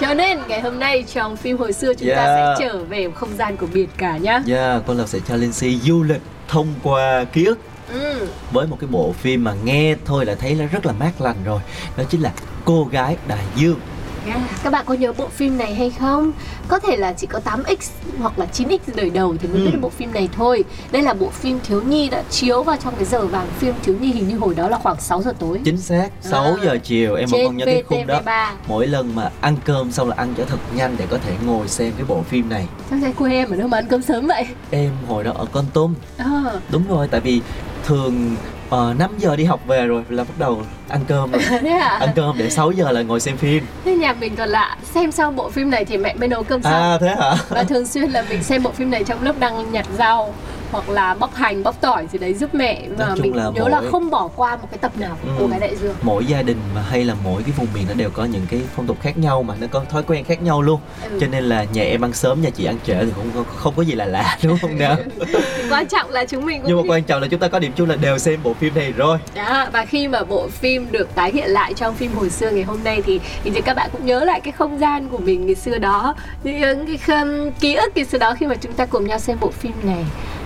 cho 0.00 0.14
nên 0.14 0.38
ngày 0.48 0.60
hôm 0.60 0.78
nay 0.78 1.04
trong 1.14 1.36
phim 1.36 1.58
hồi 1.58 1.72
xưa 1.72 1.94
chúng 1.94 2.08
ta 2.16 2.24
Yeah. 2.30 2.58
sẽ 2.58 2.66
trở 2.66 2.78
về 2.84 3.08
không 3.14 3.36
gian 3.38 3.56
của 3.56 3.66
biển 3.74 3.88
cả 3.96 4.16
nhá 4.16 4.40
Yeah, 4.48 4.82
con 4.86 4.98
Lộc 4.98 5.08
sẽ 5.08 5.18
cho 5.28 5.36
Linh 5.36 5.52
Si 5.52 5.78
du 5.82 6.02
lịch 6.02 6.20
thông 6.48 6.66
qua 6.82 7.24
ký 7.32 7.44
ức 7.44 7.58
ừ. 7.92 8.26
với 8.52 8.66
một 8.66 8.76
cái 8.80 8.90
bộ 8.90 9.12
phim 9.12 9.44
mà 9.44 9.54
nghe 9.64 9.96
thôi 10.04 10.26
là 10.26 10.34
thấy 10.34 10.54
là 10.54 10.66
rất 10.66 10.86
là 10.86 10.92
mát 10.92 11.20
lành 11.20 11.36
rồi. 11.44 11.60
Đó 11.96 12.04
chính 12.10 12.20
là 12.20 12.32
Cô 12.64 12.84
gái 12.84 13.16
đại 13.28 13.44
dương. 13.56 13.80
Yeah. 14.26 14.40
Các 14.64 14.70
bạn 14.72 14.84
có 14.88 14.94
nhớ 14.94 15.12
bộ 15.12 15.28
phim 15.28 15.58
này 15.58 15.74
hay 15.74 15.90
không? 15.90 16.32
Có 16.68 16.78
thể 16.78 16.96
là 16.96 17.12
chỉ 17.12 17.26
có 17.26 17.40
8X 17.44 17.76
hoặc 18.18 18.38
là 18.38 18.46
9X 18.52 18.78
đời 18.94 19.10
đầu 19.10 19.36
thì 19.40 19.48
mới 19.48 19.58
Ừ. 19.60 19.64
biết 19.64 19.70
được 19.72 19.78
bộ 19.82 19.88
phim 19.88 20.12
này 20.12 20.28
thôi 20.36 20.64
Đây 20.92 21.02
là 21.02 21.14
bộ 21.14 21.28
phim 21.30 21.58
thiếu 21.68 21.82
nhi 21.82 22.08
đã 22.08 22.22
chiếu 22.30 22.62
vào 22.62 22.76
trong 22.84 22.94
cái 22.96 23.04
giờ 23.04 23.26
vàng 23.26 23.46
phim 23.58 23.74
thiếu 23.82 23.94
nhi 24.00 24.12
hình 24.12 24.28
như 24.28 24.38
hồi 24.38 24.54
đó 24.54 24.68
là 24.68 24.78
khoảng 24.78 25.00
6 25.00 25.22
giờ 25.22 25.32
tối 25.38 25.60
Chính 25.64 25.76
xác, 25.78 26.08
6 26.20 26.44
À, 26.44 26.52
giờ 26.64 26.78
chiều 26.84 27.14
em 27.14 27.28
vẫn 27.28 27.40
còn 27.46 27.56
nhớ 27.56 27.64
cái 27.66 27.82
khung 27.82 28.06
đó. 28.06 28.20
VTV3 28.24 28.46
Mỗi 28.68 28.86
lần 28.86 29.14
mà 29.14 29.30
ăn 29.40 29.56
cơm 29.64 29.92
xong 29.92 30.08
là 30.08 30.14
ăn 30.18 30.34
cho 30.36 30.44
thật 30.44 30.58
nhanh 30.74 30.96
để 30.98 31.06
có 31.10 31.18
thể 31.18 31.32
ngồi 31.46 31.68
xem 31.68 31.92
cái 31.96 32.04
bộ 32.08 32.22
phim 32.28 32.48
này. 32.48 32.66
Sao 32.90 32.98
cái 33.02 33.12
quê 33.12 33.32
em 33.32 33.50
ở 33.50 33.56
đâu 33.56 33.68
mà 33.68 33.78
ăn 33.78 33.86
cơm 33.90 34.02
sớm 34.02 34.26
vậy? 34.26 34.46
Em 34.70 34.90
hồi 35.08 35.24
đó 35.24 35.32
ở 35.36 35.46
Con 35.52 35.64
Tum 35.74 35.94
Ờ, 36.18 36.60
Đúng 36.70 36.88
rồi, 36.88 37.08
tại 37.08 37.20
vì 37.20 37.40
thường 37.86 38.36
uh, 38.74 38.98
5 38.98 39.10
giờ 39.18 39.36
đi 39.36 39.44
học 39.44 39.60
về 39.66 39.86
rồi 39.86 40.02
là 40.08 40.24
bắt 40.24 40.34
đầu 40.38 40.62
ăn 40.88 41.00
cơm 41.08 41.32
rồi. 41.32 41.42
thế 41.60 41.70
à? 41.70 41.98
ăn 42.00 42.08
cơm 42.14 42.38
để 42.38 42.50
6 42.50 42.70
giờ 42.70 42.90
là 42.90 43.02
ngồi 43.02 43.20
xem 43.20 43.36
phim. 43.36 43.66
Thế 43.84 43.96
nhà 43.96 44.12
mình 44.12 44.36
còn 44.36 44.48
lạ 44.48 44.76
Xem 44.94 45.12
xong 45.12 45.36
bộ 45.36 45.50
phim 45.50 45.70
này 45.70 45.84
thì 45.84 45.96
mẹ 45.96 46.14
mới 46.14 46.28
nấu 46.28 46.42
cơm 46.42 46.62
xong 46.62 46.72
À 46.72 46.98
thế 47.00 47.08
hả? 47.08 47.34
Và 47.48 47.64
thường 47.64 47.86
xuyên 47.86 48.10
là 48.10 48.24
mình 48.30 48.42
xem 48.42 48.62
bộ 48.62 48.70
phim 48.70 48.90
này 48.90 49.04
trong 49.04 49.22
lúc 49.22 49.38
đang 49.38 49.72
nhặt 49.72 49.86
rau 49.98 50.34
hoặc 50.72 50.88
là 50.88 51.14
bóc 51.14 51.34
hành, 51.34 51.62
bóc 51.62 51.76
tỏi 51.80 52.06
gì 52.12 52.18
đấy 52.18 52.34
giúp 52.34 52.54
mẹ 52.54 52.82
và 52.98 53.14
mình 53.22 53.34
là 53.36 53.50
nhớ 53.54 53.68
là 53.68 53.80
mỗi- 53.80 53.90
không 53.90 54.10
bỏ 54.10 54.28
qua 54.36 54.56
một 54.56 54.68
cái 54.70 54.78
tập 54.78 54.92
nào 54.98 55.16
của 55.22 55.28
Ừ. 55.28 55.34
cô 55.38 55.46
gái 55.46 55.60
đại 55.60 55.76
dương 55.76 55.94
Mỗi 56.02 56.24
gia 56.24 56.42
đình 56.42 56.56
mà 56.74 56.82
hay 56.90 57.04
là 57.04 57.14
mỗi 57.24 57.42
cái 57.42 57.52
vùng 57.56 57.66
miền 57.74 57.84
nó 57.88 57.94
đều 57.94 58.10
có 58.10 58.24
những 58.24 58.46
cái 58.50 58.60
phong 58.76 58.86
tục 58.86 58.96
khác 59.00 59.18
nhau 59.18 59.42
mà 59.42 59.54
nó 59.60 59.66
có 59.70 59.84
thói 59.90 60.02
quen 60.02 60.24
khác 60.24 60.42
nhau 60.42 60.62
luôn. 60.62 60.80
Ừ. 61.10 61.18
Cho 61.20 61.26
nên 61.26 61.44
là 61.44 61.64
nhà 61.72 61.82
em 61.82 62.04
ăn 62.04 62.12
sớm, 62.12 62.42
nhà 62.42 62.50
chị 62.50 62.64
ăn 62.64 62.76
trễ 62.86 63.04
thì 63.04 63.10
cũng 63.16 63.30
không, 63.34 63.44
không 63.56 63.74
có 63.76 63.82
gì 63.82 63.92
là 63.92 64.04
lạ 64.04 64.38
đúng 64.42 64.58
không 64.62 64.78
nào? 64.78 64.96
quan 65.70 65.86
trọng 65.86 66.10
là 66.10 66.24
chúng 66.24 66.46
mình 66.46 66.60
cũng 66.62 66.68
Nhưng 66.68 66.76
mà 66.86 66.92
quan 66.94 67.02
trọng 67.02 67.22
là 67.22 67.28
chúng 67.28 67.40
ta 67.40 67.48
có 67.48 67.58
điểm 67.58 67.72
chung 67.76 67.88
là 67.88 67.96
đều 67.96 68.18
xem 68.18 68.40
bộ 68.42 68.54
phim 68.54 68.74
này 68.74 68.92
rồi. 68.96 69.18
Đó, 69.34 69.66
và 69.72 69.84
khi 69.84 70.08
mà 70.08 70.22
bộ 70.24 70.48
phim 70.48 70.86
được 70.92 71.14
tái 71.14 71.30
hiện 71.34 71.50
lại 71.50 71.74
trong 71.74 71.94
phim 71.94 72.12
hồi 72.14 72.30
xưa 72.30 72.50
ngày 72.50 72.62
hôm 72.64 72.78
nay 72.84 73.02
thì 73.06 73.20
thì 73.44 73.60
các 73.60 73.74
bạn 73.76 73.88
cũng 73.92 74.06
nhớ 74.06 74.24
lại 74.24 74.40
cái 74.40 74.52
không 74.52 74.78
gian 74.78 75.08
của 75.08 75.18
mình 75.18 75.46
ngày 75.46 75.54
xưa 75.54 75.78
đó 75.78 76.14
những 76.44 76.86
cái 76.86 76.96
khâm- 76.96 77.50
ký 77.60 77.74
ức 77.74 77.92
ngày 77.96 78.04
xưa 78.04 78.18
đó 78.18 78.34
khi 78.38 78.46
mà 78.46 78.54
chúng 78.54 78.72
ta 78.72 78.86
cùng 78.86 79.06
nhau 79.06 79.18
xem 79.18 79.36
bộ 79.40 79.50
phim 79.50 79.72
này 79.82 80.04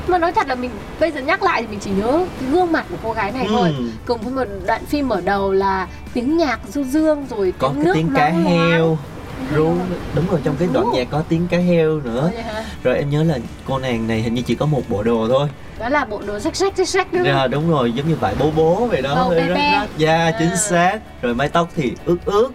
mà 0.09 0.19
nói 0.19 0.33
thật 0.33 0.49
là 0.49 0.55
mình 0.55 0.71
bây 1.01 1.11
giờ 1.11 1.21
nhắc 1.21 1.43
lại 1.43 1.63
thì 1.63 1.69
mình 1.69 1.79
chỉ 1.81 1.91
nhớ 1.91 2.27
cái 2.41 2.51
gương 2.51 2.73
mặt 2.73 2.87
của 2.91 2.97
cô 3.03 3.13
gái 3.13 3.33
này 3.33 3.47
thôi. 3.49 3.75
Ừ. 3.79 3.85
cùng 4.07 4.21
với 4.21 4.33
một 4.33 4.53
đoạn 4.67 4.85
phim 4.87 5.09
mở 5.09 5.21
đầu 5.21 5.53
là 5.53 5.89
tiếng 6.15 6.37
nhạc 6.37 6.61
du 6.73 6.85
dương 6.85 7.27
rồi 7.31 7.53
Có 7.59 7.69
tiếng 7.69 7.77
cái 7.77 7.85
nước 7.85 7.93
tiếng 7.95 8.11
cá 8.15 8.29
heo. 8.29 8.99
Ru 9.55 9.75
đúng 10.15 10.25
rồi. 10.31 10.41
trong 10.45 10.57
cái 10.59 10.69
đoạn 10.73 10.87
nhạc 10.93 11.07
có 11.11 11.23
tiếng 11.29 11.49
cá 11.49 11.59
heo 11.59 12.01
nữa. 12.01 12.31
Rồi 12.83 12.97
em 12.99 13.11
nhớ 13.11 13.23
là 13.25 13.39
cô 13.67 13.79
nàng 13.79 14.07
này 14.09 14.21
hình 14.23 14.35
như 14.35 14.43
chỉ 14.43 14.55
có 14.55 14.67
một 14.67 14.83
bộ 14.89 15.03
đồ 15.03 15.27
thôi. 15.29 15.49
Đó 15.79 15.89
là 15.89 16.05
bộ 16.05 16.23
đồ 16.27 16.39
rách 16.39 16.57
rách 16.57 16.77
rách 16.77 16.89
rách 16.89 17.13
đúng 17.13 17.23
không? 17.25 17.33
à, 17.33 17.47
đúng 17.47 17.71
rồi 17.71 17.93
giống 17.93 18.09
như 18.09 18.17
vải 18.17 18.35
bố 18.39 18.51
bố 18.57 18.87
vậy 18.87 19.03
đó. 19.03 19.15
Hơi 19.15 19.41
rách 19.41 19.57
rách 19.57 19.89
da 19.97 20.31
chính 20.39 20.57
xác. 20.57 20.99
Rồi 21.23 21.35
mái 21.35 21.49
tóc 21.49 21.69
thì 21.77 21.93
ướt 22.05 22.17
ướt. 22.25 22.49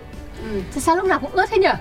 Ừ. 0.51 0.61
Sao 0.81 0.95
lúc 0.95 1.05
nào 1.05 1.19
cũng 1.19 1.31
ướt 1.31 1.45
thế 1.51 1.57
nhở? 1.57 1.73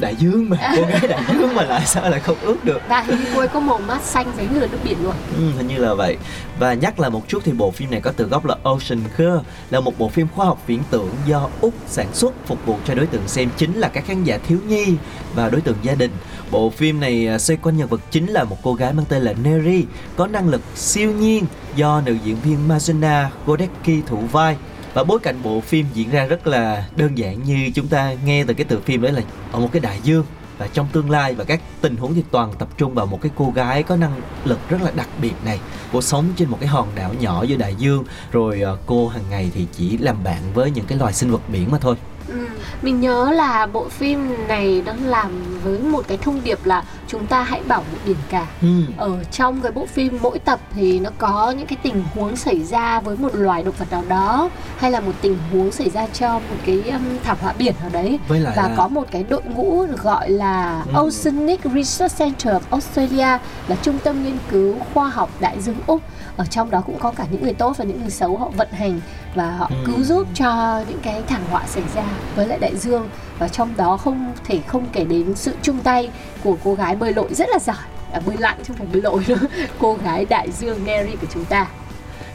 Đại 0.00 0.16
dương 0.16 0.50
mà. 0.50 0.72
Cô 0.76 0.82
gái 0.82 1.00
đại 1.08 1.22
dương 1.28 1.54
mà 1.54 1.62
lại 1.62 1.86
sao 1.86 2.10
lại 2.10 2.20
không 2.20 2.36
ướt 2.42 2.64
được? 2.64 2.80
Và 2.88 3.00
hình 3.00 3.18
như 3.18 3.46
có 3.46 3.60
màu 3.60 3.78
mắt 3.78 4.02
xanh 4.02 4.26
giống 4.36 4.54
như 4.54 4.60
là 4.60 4.66
nước 4.66 4.78
biển 4.84 4.96
luôn. 5.02 5.14
Ừ, 5.36 5.50
hình 5.56 5.68
như 5.68 5.78
là 5.78 5.94
vậy. 5.94 6.16
Và 6.58 6.74
nhắc 6.74 7.00
lại 7.00 7.10
một 7.10 7.28
chút 7.28 7.42
thì 7.44 7.52
bộ 7.52 7.70
phim 7.70 7.90
này 7.90 8.00
có 8.00 8.12
từ 8.16 8.24
gốc 8.24 8.46
là 8.46 8.56
Ocean 8.62 9.00
Girl 9.16 9.36
Là 9.70 9.80
một 9.80 9.98
bộ 9.98 10.08
phim 10.08 10.26
khoa 10.34 10.46
học 10.46 10.62
viễn 10.66 10.82
tưởng 10.90 11.10
do 11.26 11.48
Úc 11.60 11.74
sản 11.86 12.06
xuất 12.12 12.46
Phục 12.46 12.66
vụ 12.66 12.78
cho 12.84 12.94
đối 12.94 13.06
tượng 13.06 13.28
xem 13.28 13.48
chính 13.56 13.74
là 13.74 13.88
các 13.88 14.06
khán 14.06 14.24
giả 14.24 14.38
thiếu 14.48 14.58
nhi 14.68 14.86
và 15.34 15.48
đối 15.48 15.60
tượng 15.60 15.76
gia 15.82 15.94
đình. 15.94 16.10
Bộ 16.50 16.70
phim 16.70 17.00
này 17.00 17.26
à, 17.28 17.38
xoay 17.38 17.56
quanh 17.62 17.76
nhân 17.76 17.88
vật 17.88 18.00
chính 18.10 18.26
là 18.26 18.44
một 18.44 18.56
cô 18.62 18.74
gái 18.74 18.92
mang 18.92 19.06
tên 19.08 19.22
là 19.22 19.32
Neri 19.42 19.84
Có 20.16 20.26
năng 20.26 20.48
lực 20.48 20.60
siêu 20.74 21.12
nhiên 21.12 21.44
do 21.76 22.00
nữ 22.00 22.16
diễn 22.24 22.36
viên 22.44 22.68
Mazuna 22.68 23.26
Godecki 23.46 24.06
thủ 24.06 24.18
vai 24.32 24.56
và 24.96 25.04
bối 25.04 25.18
cảnh 25.18 25.36
bộ 25.42 25.60
phim 25.60 25.86
diễn 25.94 26.10
ra 26.10 26.24
rất 26.24 26.46
là 26.46 26.84
đơn 26.96 27.18
giản 27.18 27.42
như 27.44 27.70
chúng 27.74 27.88
ta 27.88 28.14
nghe 28.24 28.44
từ 28.44 28.54
cái 28.54 28.64
tựa 28.64 28.78
phim 28.84 29.02
đấy 29.02 29.12
là 29.12 29.22
ở 29.52 29.58
một 29.60 29.68
cái 29.72 29.80
đại 29.80 30.00
dương 30.02 30.24
và 30.58 30.68
trong 30.72 30.88
tương 30.92 31.10
lai 31.10 31.34
và 31.34 31.44
các 31.44 31.60
tình 31.80 31.96
huống 31.96 32.14
thì 32.14 32.22
toàn 32.30 32.52
tập 32.58 32.68
trung 32.78 32.94
vào 32.94 33.06
một 33.06 33.18
cái 33.22 33.30
cô 33.36 33.52
gái 33.54 33.82
có 33.82 33.96
năng 33.96 34.20
lực 34.44 34.58
rất 34.68 34.82
là 34.82 34.90
đặc 34.96 35.08
biệt 35.22 35.32
này 35.44 35.60
cô 35.92 36.02
sống 36.02 36.24
trên 36.36 36.48
một 36.48 36.56
cái 36.60 36.68
hòn 36.68 36.88
đảo 36.94 37.14
nhỏ 37.20 37.42
giữa 37.42 37.56
đại 37.56 37.74
dương, 37.78 38.04
rồi 38.32 38.60
ờ, 38.60 38.78
cô 38.86 39.08
hàng 39.08 39.24
ngày 39.30 39.50
thì 39.54 39.66
chỉ 39.72 39.98
làm 39.98 40.24
bạn 40.24 40.40
với 40.54 40.70
những 40.70 40.84
cái 40.84 40.98
loài 40.98 41.12
sinh 41.12 41.30
vật 41.30 41.42
biển 41.48 41.70
mà 41.70 41.78
thôi 41.78 41.96
Ừ. 42.28 42.46
Mình 42.82 43.00
nhớ 43.00 43.30
là 43.32 43.66
bộ 43.66 43.88
phim 43.88 44.48
này 44.48 44.82
đang 44.82 45.06
làm 45.06 45.60
với 45.62 45.78
một 45.78 46.08
cái 46.08 46.16
thông 46.16 46.40
điệp 46.44 46.58
là 46.64 46.84
chúng 47.08 47.26
ta 47.26 47.42
hãy 47.42 47.60
bảo 47.68 47.80
vệ 47.92 47.98
biển 48.06 48.16
cả. 48.30 48.46
ừ. 48.62 48.68
Ở 48.96 49.24
trong 49.24 49.60
cái 49.60 49.72
bộ 49.72 49.86
phim 49.86 50.18
mỗi 50.22 50.38
tập 50.38 50.60
thì 50.74 51.00
nó 51.00 51.10
có 51.18 51.50
những 51.50 51.66
cái 51.66 51.78
tình 51.82 52.04
huống 52.14 52.36
xảy 52.36 52.62
ra 52.64 53.00
với 53.00 53.16
một 53.16 53.34
loài 53.34 53.62
động 53.62 53.74
vật 53.78 53.90
nào 53.90 54.04
đó 54.08 54.50
hay 54.76 54.90
là 54.90 55.00
một 55.00 55.12
tình 55.20 55.38
huống 55.52 55.72
xảy 55.72 55.90
ra 55.90 56.06
cho 56.06 56.32
một 56.38 56.56
cái 56.66 56.82
um, 56.90 57.02
thảm 57.24 57.36
họa 57.40 57.52
biển 57.58 57.74
nào 57.80 57.90
đấy 57.92 58.18
với 58.28 58.40
lại 58.40 58.52
và 58.56 58.62
là 58.68 58.74
có 58.76 58.88
một 58.88 59.04
cái 59.10 59.22
đội 59.28 59.42
ngũ 59.44 59.86
được 59.86 60.02
gọi 60.02 60.30
là 60.30 60.82
Ừ. 60.86 60.92
Oceanic 60.94 61.60
Research 61.74 62.18
Center 62.18 62.54
of 62.54 62.60
Australia 62.70 63.38
là 63.68 63.76
trung 63.82 63.98
tâm 64.04 64.24
nghiên 64.24 64.38
cứu 64.50 64.76
khoa 64.94 65.08
học 65.08 65.30
đại 65.40 65.60
dương 65.60 65.76
Úc 65.86 66.02
ở 66.36 66.44
trong 66.44 66.70
đó 66.70 66.82
cũng 66.86 66.98
có 66.98 67.10
cả 67.10 67.24
những 67.30 67.42
người 67.42 67.54
tốt 67.54 67.76
và 67.78 67.84
những 67.84 68.00
người 68.00 68.10
xấu 68.10 68.36
họ 68.36 68.48
vận 68.56 68.68
hành 68.72 69.00
và 69.34 69.50
họ 69.50 69.66
Ừ. 69.70 69.76
cứu 69.86 70.04
giúp 70.04 70.26
cho 70.34 70.80
những 70.88 70.98
cái 71.02 71.22
thảm 71.28 71.40
họa 71.50 71.62
xảy 71.66 71.82
ra 71.94 72.04
với 72.36 72.46
lại 72.46 72.58
đại 72.58 72.76
dương 72.76 73.08
và 73.38 73.48
trong 73.48 73.76
đó 73.76 73.96
không 73.96 74.32
thể 74.44 74.60
không 74.66 74.86
kể 74.92 75.04
đến 75.04 75.34
sự 75.34 75.54
chung 75.62 75.78
tay 75.80 76.10
của 76.46 76.56
cô 76.64 76.74
gái 76.74 76.96
bơi 76.96 77.14
lội 77.14 77.34
rất 77.34 77.48
là 77.48 77.58
giỏi. 77.58 77.76
À, 78.12 78.20
bơi 78.26 78.36
lặn 78.38 78.56
chứ 78.58 78.64
không 78.68 78.76
phải 78.76 78.86
bơi 78.92 79.02
lội 79.02 79.24
nữa 79.28 79.46
cô 79.78 79.98
gái 80.04 80.24
đại 80.24 80.50
dương 80.50 80.86
Mary 80.86 81.16
của 81.20 81.26
chúng 81.34 81.44
ta. 81.44 81.66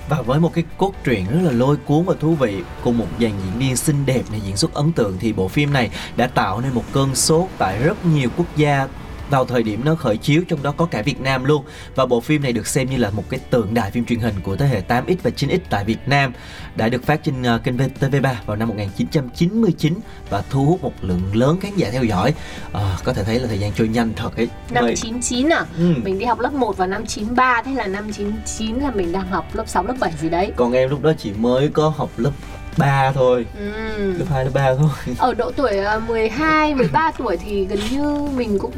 Và 0.10 0.22
với 0.22 0.40
một 0.40 0.54
cái 0.54 0.64
cốt 0.78 0.92
truyện 1.04 1.26
rất 1.26 1.40
là 1.44 1.52
lôi 1.52 1.78
cuốn 1.78 2.06
và 2.06 2.14
thú 2.20 2.36
vị 2.36 2.64
cùng 2.84 2.98
một 2.98 3.08
dàn 3.20 3.32
diễn 3.44 3.60
viên 3.60 3.76
xinh 3.76 4.06
đẹp 4.06 4.22
này 4.32 4.42
diễn 4.46 4.58
xuất 4.58 4.74
ấn 4.74 4.92
tượng 4.92 5.18
thì 5.20 5.34
bộ 5.34 5.48
phim 5.48 5.74
này 5.74 5.90
đã 6.16 6.28
tạo 6.28 6.62
nên 6.62 6.74
một 6.74 6.84
cơn 6.94 7.16
sốt 7.16 7.48
tại 7.58 7.80
rất 7.80 8.06
nhiều 8.06 8.30
quốc 8.38 8.48
gia 8.56 8.88
vào 9.32 9.46
thời 9.46 9.64
điểm 9.64 9.82
nó 9.86 9.96
khởi 9.96 10.18
chiếu 10.18 10.42
trong 10.48 10.64
đó 10.64 10.74
có 10.78 10.86
cả 10.86 11.02
Việt 11.02 11.22
Nam 11.22 11.44
luôn. 11.44 11.64
Và 11.96 12.06
bộ 12.06 12.20
phim 12.22 12.44
này 12.44 12.54
được 12.54 12.68
xem 12.68 12.90
như 12.90 12.98
là 12.98 13.10
một 13.10 13.24
cái 13.30 13.40
tượng 13.50 13.74
đài 13.74 13.92
phim 13.92 14.06
truyền 14.06 14.20
hình 14.20 14.36
của 14.44 14.56
thế 14.56 14.68
hệ 14.68 14.82
8X 14.88 15.16
và 15.24 15.32
9X 15.38 15.60
tại 15.70 15.84
Việt 15.86 16.00
Nam 16.08 16.34
đã 16.76 16.90
được 16.90 17.04
phát 17.04 17.24
trên 17.24 17.42
uh, 17.56 17.64
kênh 17.64 17.78
VTV3 17.78 18.34
vào 18.46 18.56
năm 18.58 18.68
1999 18.68 19.94
và 20.30 20.44
thu 20.50 20.66
hút 20.66 20.84
một 20.84 20.94
lượng 21.02 21.22
lớn 21.34 21.58
khán 21.62 21.72
giả 21.76 21.90
theo 21.92 22.04
dõi. 22.04 22.34
Ờ, 22.72 22.98
có 23.04 23.14
thể 23.14 23.24
thấy 23.24 23.40
là 23.40 23.48
thời 23.48 23.60
gian 23.60 23.72
trôi 23.78 23.88
nhanh 23.88 24.14
thật 24.16 24.36
ấy. 24.38 24.48
Năm 24.72 24.84
Vậy- 24.84 24.96
99 24.96 25.50
à 25.54 25.66
Ừ. 25.78 25.94
mình 26.04 26.20
đi 26.20 26.26
học 26.26 26.40
lớp 26.40 26.54
1 26.54 26.78
vào 26.78 26.88
năm 26.88 27.06
93 27.06 27.62
thế 27.66 27.72
là 27.76 27.88
năm 27.88 28.12
99 28.14 28.80
là 28.80 28.92
mình 28.92 29.12
đang 29.12 29.28
học 29.28 29.56
lớp 29.56 29.64
6 29.68 29.84
lớp 29.84 29.96
7 30.00 30.12
gì 30.22 30.30
đấy. 30.30 30.52
Còn 30.56 30.72
em 30.74 30.90
lúc 30.90 31.02
đó 31.02 31.12
chỉ 31.18 31.32
mới 31.34 31.70
có 31.70 31.90
học 31.98 32.10
lớp 32.18 32.32
3 32.78 33.12
thôi 33.12 33.46
ừ. 33.60 34.14
lớp 34.18 34.26
2 34.30 34.46
lớp 34.46 34.52
3 34.54 34.74
thôi 34.76 34.90
ở 35.18 35.34
độ 35.34 35.52
tuổi 35.52 35.78
à, 35.78 36.00
12, 36.00 36.76
13 36.76 37.12
tuổi 37.18 37.38
thì 37.38 37.66
gần 37.66 37.80
như 37.92 38.28
mình 38.36 38.60
cũng 38.60 38.72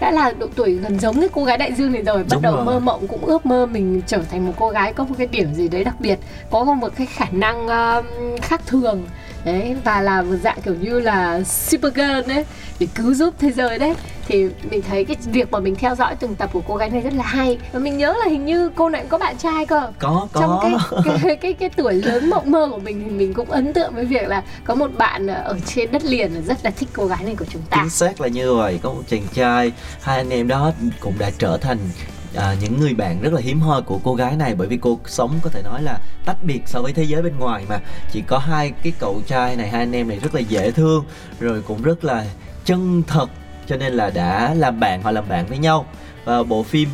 đã 0.00 0.10
là 0.10 0.32
độ 0.38 0.46
tuổi 0.54 0.74
gần 0.74 0.98
giống 1.00 1.16
với 1.20 1.28
cô 1.32 1.44
gái 1.44 1.58
đại 1.58 1.72
dương 1.72 1.92
này 1.92 2.02
rồi 2.02 2.18
bắt 2.18 2.26
Đúng 2.32 2.42
đầu 2.42 2.56
rồi. 2.56 2.64
mơ 2.64 2.78
mộng 2.78 3.08
cũng 3.08 3.24
ước 3.24 3.46
mơ 3.46 3.66
mình 3.66 4.02
trở 4.06 4.18
thành 4.30 4.46
một 4.46 4.52
cô 4.58 4.70
gái 4.70 4.92
có 4.92 5.04
một 5.04 5.14
cái 5.18 5.26
điểm 5.26 5.54
gì 5.54 5.68
đấy 5.68 5.84
đặc 5.84 5.94
biệt 6.00 6.18
có 6.50 6.64
một 6.64 6.88
cái 6.96 7.06
khả 7.06 7.26
năng 7.32 7.68
um, 7.68 8.06
khác 8.42 8.60
thường 8.66 9.02
đấy 9.44 9.76
và 9.84 10.00
là 10.00 10.22
một 10.22 10.36
dạng 10.42 10.60
kiểu 10.60 10.74
như 10.74 11.00
là 11.00 11.42
Supergirl 11.44 12.28
đấy 12.28 12.44
để 12.78 12.86
cứu 12.94 13.14
giúp 13.14 13.34
thế 13.38 13.52
giới 13.52 13.78
đấy. 13.78 13.94
Thì 14.26 14.48
mình 14.70 14.82
thấy 14.88 15.04
cái 15.04 15.16
việc 15.24 15.50
mà 15.50 15.58
mình 15.58 15.74
theo 15.74 15.94
dõi 15.94 16.14
từng 16.20 16.34
tập 16.34 16.50
của 16.52 16.60
cô 16.68 16.76
gái 16.76 16.90
này 16.90 17.00
rất 17.00 17.14
là 17.14 17.24
hay. 17.24 17.58
Và 17.72 17.78
mình 17.78 17.98
nhớ 17.98 18.14
là 18.24 18.30
hình 18.30 18.44
như 18.44 18.70
cô 18.74 18.88
này 18.88 19.00
cũng 19.00 19.10
có 19.10 19.18
bạn 19.18 19.36
trai 19.36 19.66
cơ. 19.66 19.92
Có 19.98 20.28
có. 20.32 20.40
Trong 20.40 20.58
cái 20.62 20.72
cái, 21.04 21.18
cái 21.22 21.36
cái 21.36 21.52
cái 21.52 21.68
tuổi 21.68 21.94
lớn 21.94 22.30
mộng 22.30 22.50
mơ 22.50 22.68
của 22.70 22.78
mình 22.78 23.02
thì 23.04 23.10
mình 23.10 23.34
cũng 23.34 23.50
ấn 23.50 23.72
tượng 23.72 23.94
với 23.94 24.04
việc 24.04 24.28
là 24.28 24.42
có 24.64 24.74
một 24.74 24.90
bạn 24.98 25.26
ở 25.26 25.58
trên 25.66 25.92
đất 25.92 26.04
liền 26.04 26.34
là 26.34 26.40
rất 26.40 26.64
là 26.64 26.70
thích 26.70 26.88
cô 26.92 27.06
gái 27.06 27.24
này 27.24 27.34
của 27.38 27.44
chúng 27.52 27.62
ta. 27.70 27.78
Chính 27.80 27.90
xác 27.90 28.20
là 28.20 28.28
như 28.28 28.54
vậy 28.54 28.80
có 28.82 28.92
một 28.92 29.02
chàng 29.08 29.26
trai 29.34 29.72
hai 30.00 30.16
anh 30.16 30.30
em 30.30 30.48
đó 30.48 30.72
cũng 31.00 31.14
đã 31.18 31.30
trở 31.38 31.58
thành 31.60 31.78
à, 32.36 32.54
những 32.60 32.80
người 32.80 32.94
bạn 32.94 33.20
rất 33.20 33.32
là 33.32 33.40
hiếm 33.40 33.60
hoi 33.60 33.82
của 33.82 34.00
cô 34.04 34.14
gái 34.14 34.36
này 34.36 34.54
bởi 34.54 34.68
vì 34.68 34.76
cô 34.76 34.98
sống 35.06 35.38
có 35.42 35.50
thể 35.50 35.62
nói 35.62 35.82
là 35.82 35.98
tách 36.24 36.44
biệt 36.44 36.62
so 36.66 36.82
với 36.82 36.92
thế 36.92 37.02
giới 37.02 37.22
bên 37.22 37.38
ngoài 37.38 37.64
mà. 37.68 37.80
Chỉ 38.12 38.22
có 38.26 38.38
hai 38.38 38.72
cái 38.82 38.92
cậu 38.98 39.22
trai 39.26 39.56
này 39.56 39.68
hai 39.68 39.80
anh 39.80 39.92
em 39.92 40.08
này 40.08 40.18
rất 40.18 40.34
là 40.34 40.40
dễ 40.40 40.70
thương 40.70 41.04
rồi 41.40 41.62
cũng 41.62 41.82
rất 41.82 42.04
là 42.04 42.24
chân 42.64 43.02
thật 43.06 43.30
cho 43.66 43.76
nên 43.76 43.92
là 43.92 44.10
đã 44.10 44.54
làm 44.54 44.80
bạn 44.80 45.02
họ 45.02 45.10
làm 45.10 45.28
bạn 45.28 45.46
với 45.46 45.58
nhau. 45.58 45.86
Và 46.24 46.42
bộ 46.42 46.62
phim 46.62 46.88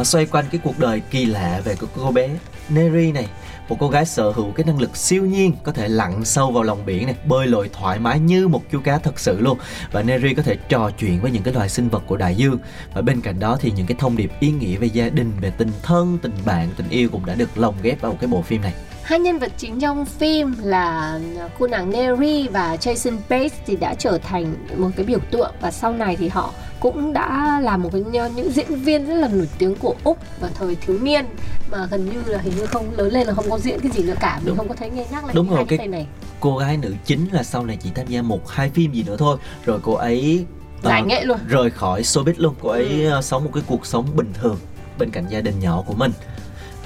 uh, 0.00 0.06
xoay 0.06 0.26
quanh 0.26 0.44
cái 0.52 0.60
cuộc 0.64 0.78
đời 0.78 1.00
kỳ 1.10 1.24
lạ 1.24 1.60
về 1.64 1.74
của 1.74 1.86
cô 1.96 2.10
bé 2.10 2.28
Neri 2.68 3.12
này 3.12 3.28
một 3.68 3.76
cô 3.78 3.88
gái 3.88 4.06
sở 4.06 4.30
hữu 4.30 4.52
cái 4.52 4.66
năng 4.66 4.80
lực 4.80 4.96
siêu 4.96 5.24
nhiên, 5.26 5.52
có 5.62 5.72
thể 5.72 5.88
lặn 5.88 6.24
sâu 6.24 6.50
vào 6.50 6.62
lòng 6.62 6.86
biển 6.86 7.06
này, 7.06 7.14
bơi 7.26 7.46
lội 7.46 7.70
thoải 7.72 7.98
mái 7.98 8.20
như 8.20 8.48
một 8.48 8.62
chú 8.72 8.80
cá 8.84 8.98
thật 8.98 9.20
sự 9.20 9.40
luôn. 9.40 9.58
Và 9.92 10.02
Neri 10.02 10.34
có 10.34 10.42
thể 10.42 10.56
trò 10.68 10.90
chuyện 10.98 11.20
với 11.20 11.30
những 11.30 11.42
cái 11.42 11.54
loài 11.54 11.68
sinh 11.68 11.88
vật 11.88 12.02
của 12.06 12.16
đại 12.16 12.34
dương. 12.34 12.58
Và 12.94 13.02
bên 13.02 13.20
cạnh 13.20 13.40
đó 13.40 13.58
thì 13.60 13.72
những 13.76 13.86
cái 13.86 13.96
thông 14.00 14.16
điệp 14.16 14.30
ý 14.40 14.50
nghĩa 14.50 14.76
về 14.76 14.86
gia 14.86 15.08
đình, 15.08 15.32
về 15.40 15.50
tình 15.50 15.70
thân, 15.82 16.18
tình 16.22 16.34
bạn, 16.44 16.68
tình 16.76 16.88
yêu 16.88 17.08
cũng 17.12 17.26
đã 17.26 17.34
được 17.34 17.58
lồng 17.58 17.74
ghép 17.82 18.00
vào 18.00 18.12
cái 18.20 18.28
bộ 18.28 18.42
phim 18.42 18.62
này. 18.62 18.74
Hai 19.06 19.18
nhân 19.20 19.38
vật 19.38 19.52
chính 19.58 19.80
trong 19.80 20.04
phim 20.04 20.54
là 20.62 21.18
cô 21.58 21.66
nàng 21.66 21.90
Neri 21.90 22.48
và 22.48 22.76
Jason 22.76 23.16
Bates 23.28 23.52
thì 23.66 23.76
đã 23.76 23.94
trở 23.94 24.18
thành 24.18 24.54
một 24.76 24.88
cái 24.96 25.06
biểu 25.06 25.18
tượng. 25.30 25.54
Và 25.60 25.70
sau 25.70 25.92
này 25.92 26.16
thì 26.16 26.28
họ 26.28 26.52
cũng 26.80 27.12
đã 27.12 27.60
là 27.62 27.76
một 27.76 27.88
cái 27.92 28.02
những 28.34 28.52
diễn 28.52 28.74
viên 28.74 29.06
rất 29.06 29.14
là 29.14 29.28
nổi 29.28 29.48
tiếng 29.58 29.74
của 29.74 29.94
Úc 30.04 30.18
vào 30.40 30.50
thời 30.54 30.74
thiếu 30.74 30.98
niên. 31.02 31.24
Mà 31.70 31.86
gần 31.90 32.04
như 32.10 32.22
là 32.32 32.38
hình 32.38 32.56
như 32.56 32.66
không 32.66 32.90
lớn 32.96 33.12
lên 33.12 33.26
là 33.26 33.34
không 33.34 33.50
có 33.50 33.58
diễn 33.58 33.80
cái 33.80 33.92
gì 33.92 34.02
nữa 34.02 34.14
cả. 34.20 34.36
Mình 34.36 34.46
Đúng. 34.46 34.56
không 34.56 34.68
có 34.68 34.74
thấy 34.74 34.90
nghe 34.90 35.04
nhắc 35.10 35.24
lại 35.24 35.34
Đúng 35.34 35.48
rồi, 35.50 35.64
cái 35.68 35.88
này. 35.88 36.06
cô 36.40 36.56
gái 36.56 36.76
nữ 36.76 36.94
chính 37.04 37.28
là 37.32 37.42
sau 37.42 37.66
này 37.66 37.78
chỉ 37.82 37.90
tham 37.94 38.06
gia 38.06 38.22
một 38.22 38.48
hai 38.48 38.70
phim 38.70 38.92
gì 38.92 39.02
nữa 39.02 39.16
thôi. 39.18 39.36
Rồi 39.64 39.80
cô 39.82 39.92
ấy 39.94 40.44
ờ, 40.82 40.90
giải 40.90 41.02
nghệ 41.02 41.24
luôn. 41.24 41.38
rời 41.48 41.70
khỏi 41.70 42.02
showbiz 42.02 42.34
luôn. 42.36 42.54
Cô 42.62 42.68
ấy 42.68 42.88
Ừ. 43.04 43.10
ờ, 43.10 43.22
sống 43.22 43.44
một 43.44 43.50
cái 43.54 43.62
cuộc 43.66 43.86
sống 43.86 44.06
bình 44.16 44.32
thường 44.42 44.56
bên 44.98 45.10
cạnh 45.10 45.26
gia 45.28 45.40
đình 45.40 45.60
nhỏ 45.60 45.82
của 45.86 45.94
mình 45.94 46.12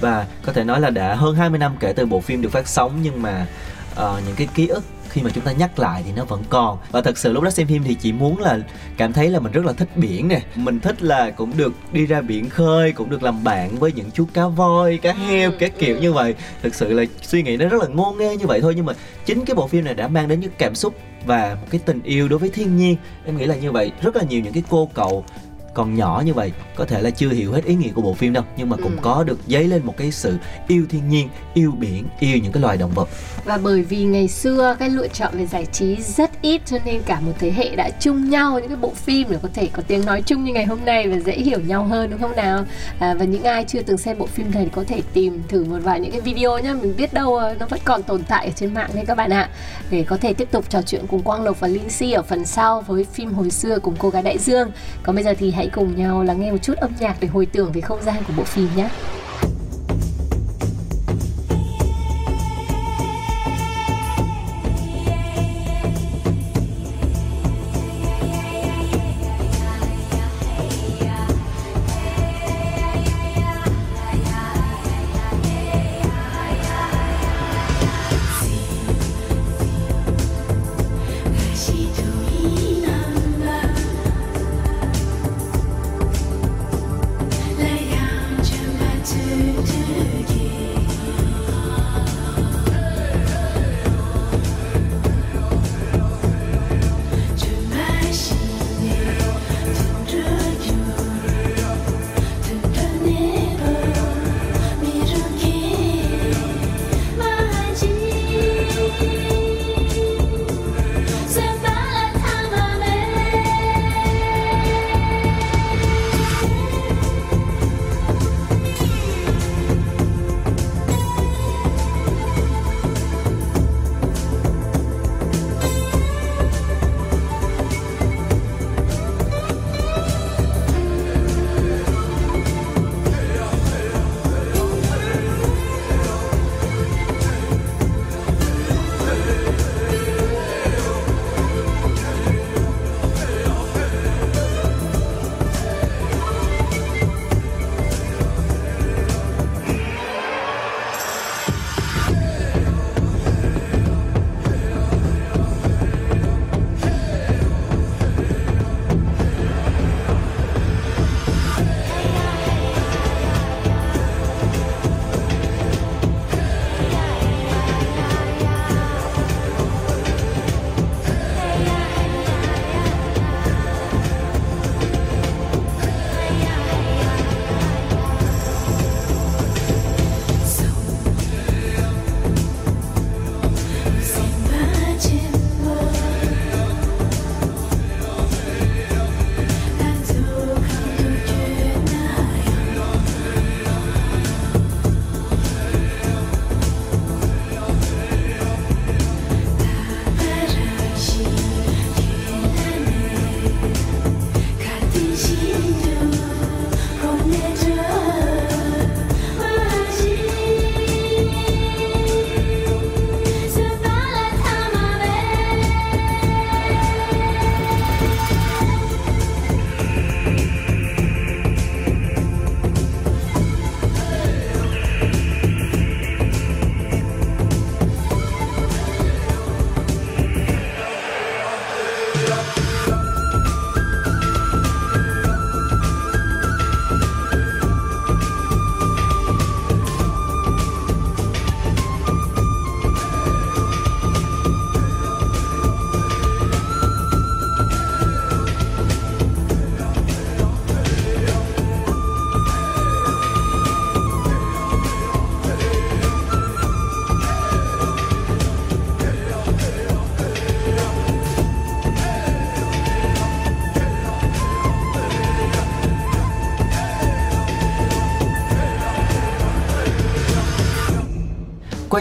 và 0.00 0.26
có 0.42 0.52
thể 0.52 0.64
nói 0.64 0.80
là 0.80 0.90
đã 0.90 1.14
hơn 1.14 1.34
20 1.34 1.58
năm 1.58 1.76
kể 1.80 1.92
từ 1.92 2.06
bộ 2.06 2.20
phim 2.20 2.42
được 2.42 2.52
phát 2.52 2.68
sóng 2.68 2.98
nhưng 3.02 3.22
mà 3.22 3.46
ờ, 3.94 4.20
những 4.26 4.34
cái 4.36 4.48
ký 4.54 4.66
ức 4.66 4.84
khi 5.10 5.22
mà 5.22 5.30
chúng 5.34 5.44
ta 5.44 5.52
nhắc 5.52 5.78
lại 5.78 6.02
thì 6.06 6.12
nó 6.16 6.24
vẫn 6.24 6.42
còn. 6.50 6.78
Và 6.90 7.02
thật 7.02 7.18
sự 7.18 7.32
lúc 7.32 7.42
đó 7.44 7.50
xem 7.50 7.66
phim 7.66 7.82
thì 7.84 7.94
chỉ 7.94 8.12
muốn 8.12 8.40
là 8.40 8.58
cảm 8.96 9.12
thấy 9.12 9.30
là 9.30 9.40
mình 9.40 9.52
rất 9.52 9.64
là 9.64 9.72
thích 9.72 9.96
biển 9.96 10.28
nè. 10.28 10.40
Mình 10.54 10.80
thích 10.80 11.02
là 11.02 11.30
cũng 11.30 11.52
được 11.56 11.72
đi 11.92 12.06
ra 12.06 12.20
biển 12.20 12.48
khơi 12.48 12.92
cũng 12.92 13.10
được 13.10 13.22
làm 13.22 13.44
bạn 13.44 13.76
với 13.78 13.92
những 13.92 14.10
chú 14.10 14.26
cá 14.34 14.46
voi 14.46 14.98
cá 15.02 15.12
heo 15.12 15.52
các 15.58 15.72
kiểu 15.78 15.98
như 15.98 16.12
vậy. 16.12 16.34
Thực 16.62 16.74
sự 16.74 16.92
là 16.92 17.04
suy 17.22 17.42
nghĩ 17.42 17.56
nó 17.56 17.68
rất 17.68 17.82
là 17.82 17.88
ngô 17.88 18.14
nghê 18.18 18.36
như 18.36 18.46
vậy 18.46 18.60
thôi 18.60 18.72
nhưng 18.76 18.86
mà 18.86 18.92
chính 19.26 19.44
cái 19.44 19.54
bộ 19.54 19.66
phim 19.66 19.84
này 19.84 19.94
đã 19.94 20.08
mang 20.08 20.28
đến 20.28 20.40
những 20.40 20.52
cảm 20.58 20.74
xúc 20.74 20.94
và 21.26 21.56
một 21.60 21.66
cái 21.70 21.80
tình 21.84 22.02
yêu 22.02 22.28
đối 22.28 22.38
với 22.38 22.48
thiên 22.48 22.76
nhiên. 22.76 22.96
Em 23.26 23.36
nghĩ 23.36 23.46
là 23.46 23.54
như 23.54 23.72
vậy. 23.72 23.92
Rất 24.02 24.16
là 24.16 24.22
nhiều 24.22 24.40
những 24.40 24.52
cái 24.52 24.62
cô 24.70 24.90
cậu 24.94 25.24
còn 25.74 25.94
nhỏ 25.94 26.22
như 26.26 26.34
vậy 26.34 26.52
có 26.76 26.84
thể 26.84 27.02
là 27.02 27.10
chưa 27.10 27.28
hiểu 27.30 27.52
hết 27.52 27.64
ý 27.64 27.74
nghĩa 27.74 27.92
của 27.94 28.02
bộ 28.02 28.14
phim 28.14 28.32
đâu 28.32 28.44
nhưng 28.56 28.68
mà 28.68 28.76
cũng 28.76 28.92
Ừ. 28.92 28.98
có 29.02 29.24
được 29.24 29.38
dấy 29.46 29.64
lên 29.68 29.82
một 29.86 29.94
cái 29.96 30.10
sự 30.12 30.36
yêu 30.68 30.84
thiên 30.90 31.08
nhiên 31.08 31.28
yêu 31.54 31.72
biển 31.78 32.04
yêu 32.20 32.38
những 32.42 32.52
cái 32.52 32.60
loài 32.62 32.76
động 32.76 32.90
vật. 32.94 33.08
Và 33.44 33.58
bởi 33.62 33.82
vì 33.82 34.04
ngày 34.04 34.28
xưa 34.28 34.76
cái 34.78 34.90
lựa 34.90 35.08
chọn 35.08 35.32
về 35.38 35.46
giải 35.46 35.66
trí 35.72 35.96
rất 35.96 36.30
ít 36.42 36.60
cho 36.66 36.76
nên 36.84 37.02
cả 37.06 37.20
một 37.20 37.32
thế 37.38 37.52
hệ 37.52 37.76
đã 37.76 37.90
chung 38.00 38.30
nhau 38.30 38.58
những 38.60 38.68
cái 38.68 38.76
bộ 38.76 38.92
phim 38.94 39.26
để 39.30 39.38
có 39.42 39.48
thể 39.54 39.68
có 39.72 39.82
tiếng 39.86 40.04
nói 40.06 40.22
chung 40.26 40.44
như 40.44 40.52
ngày 40.52 40.64
hôm 40.64 40.78
nay 40.84 41.08
và 41.08 41.16
dễ 41.18 41.32
hiểu 41.32 41.60
nhau 41.60 41.84
hơn 41.84 42.10
đúng 42.10 42.20
không 42.20 42.36
nào? 42.36 42.64
À, 42.98 43.14
và 43.14 43.24
những 43.24 43.42
ai 43.42 43.64
chưa 43.64 43.82
từng 43.82 43.98
xem 43.98 44.18
bộ 44.18 44.26
phim 44.26 44.50
này 44.54 44.64
thì 44.64 44.70
có 44.74 44.84
thể 44.88 45.02
tìm 45.12 45.42
thử 45.48 45.64
một 45.64 45.78
vài 45.82 46.00
những 46.00 46.12
cái 46.12 46.20
video 46.20 46.58
nhá 46.58 46.74
mình 46.82 46.94
biết 46.96 47.12
đâu 47.12 47.36
ờ, 47.36 47.54
nó 47.60 47.66
vẫn 47.66 47.80
còn 47.84 48.02
tồn 48.02 48.22
tại 48.22 48.46
ở 48.46 48.52
trên 48.56 48.74
mạng 48.74 48.90
đấy 48.94 49.04
các 49.06 49.14
bạn 49.14 49.30
ạ. 49.30 49.48
Để 49.90 50.04
có 50.04 50.16
thể 50.16 50.34
tiếp 50.34 50.48
tục 50.50 50.64
trò 50.70 50.82
chuyện 50.82 51.06
cùng 51.06 51.22
Quang 51.22 51.42
Lộc 51.44 51.60
và 51.60 51.68
Linh 51.68 51.90
Si 51.90 52.12
ở 52.12 52.22
phần 52.22 52.44
sau 52.46 52.80
với 52.80 53.04
phim 53.12 53.32
hồi 53.32 53.50
xưa 53.50 53.78
cùng 53.78 53.94
cô 53.98 54.10
gái 54.10 54.22
đại 54.22 54.38
dương. 54.38 54.70
Còn 55.02 55.14
bây 55.14 55.24
giờ 55.24 55.34
thì 55.38 55.50
hãy 55.60 55.68
cùng 55.72 55.96
nhau 55.96 56.22
lắng 56.22 56.40
nghe 56.40 56.52
một 56.52 56.58
chút 56.62 56.76
âm 56.76 56.90
nhạc 57.00 57.16
để 57.20 57.28
hồi 57.28 57.46
tưởng 57.46 57.72
về 57.72 57.80
không 57.80 58.02
gian 58.02 58.16
của 58.26 58.32
bộ 58.36 58.44
phim 58.44 58.68
nhé. 58.76 58.88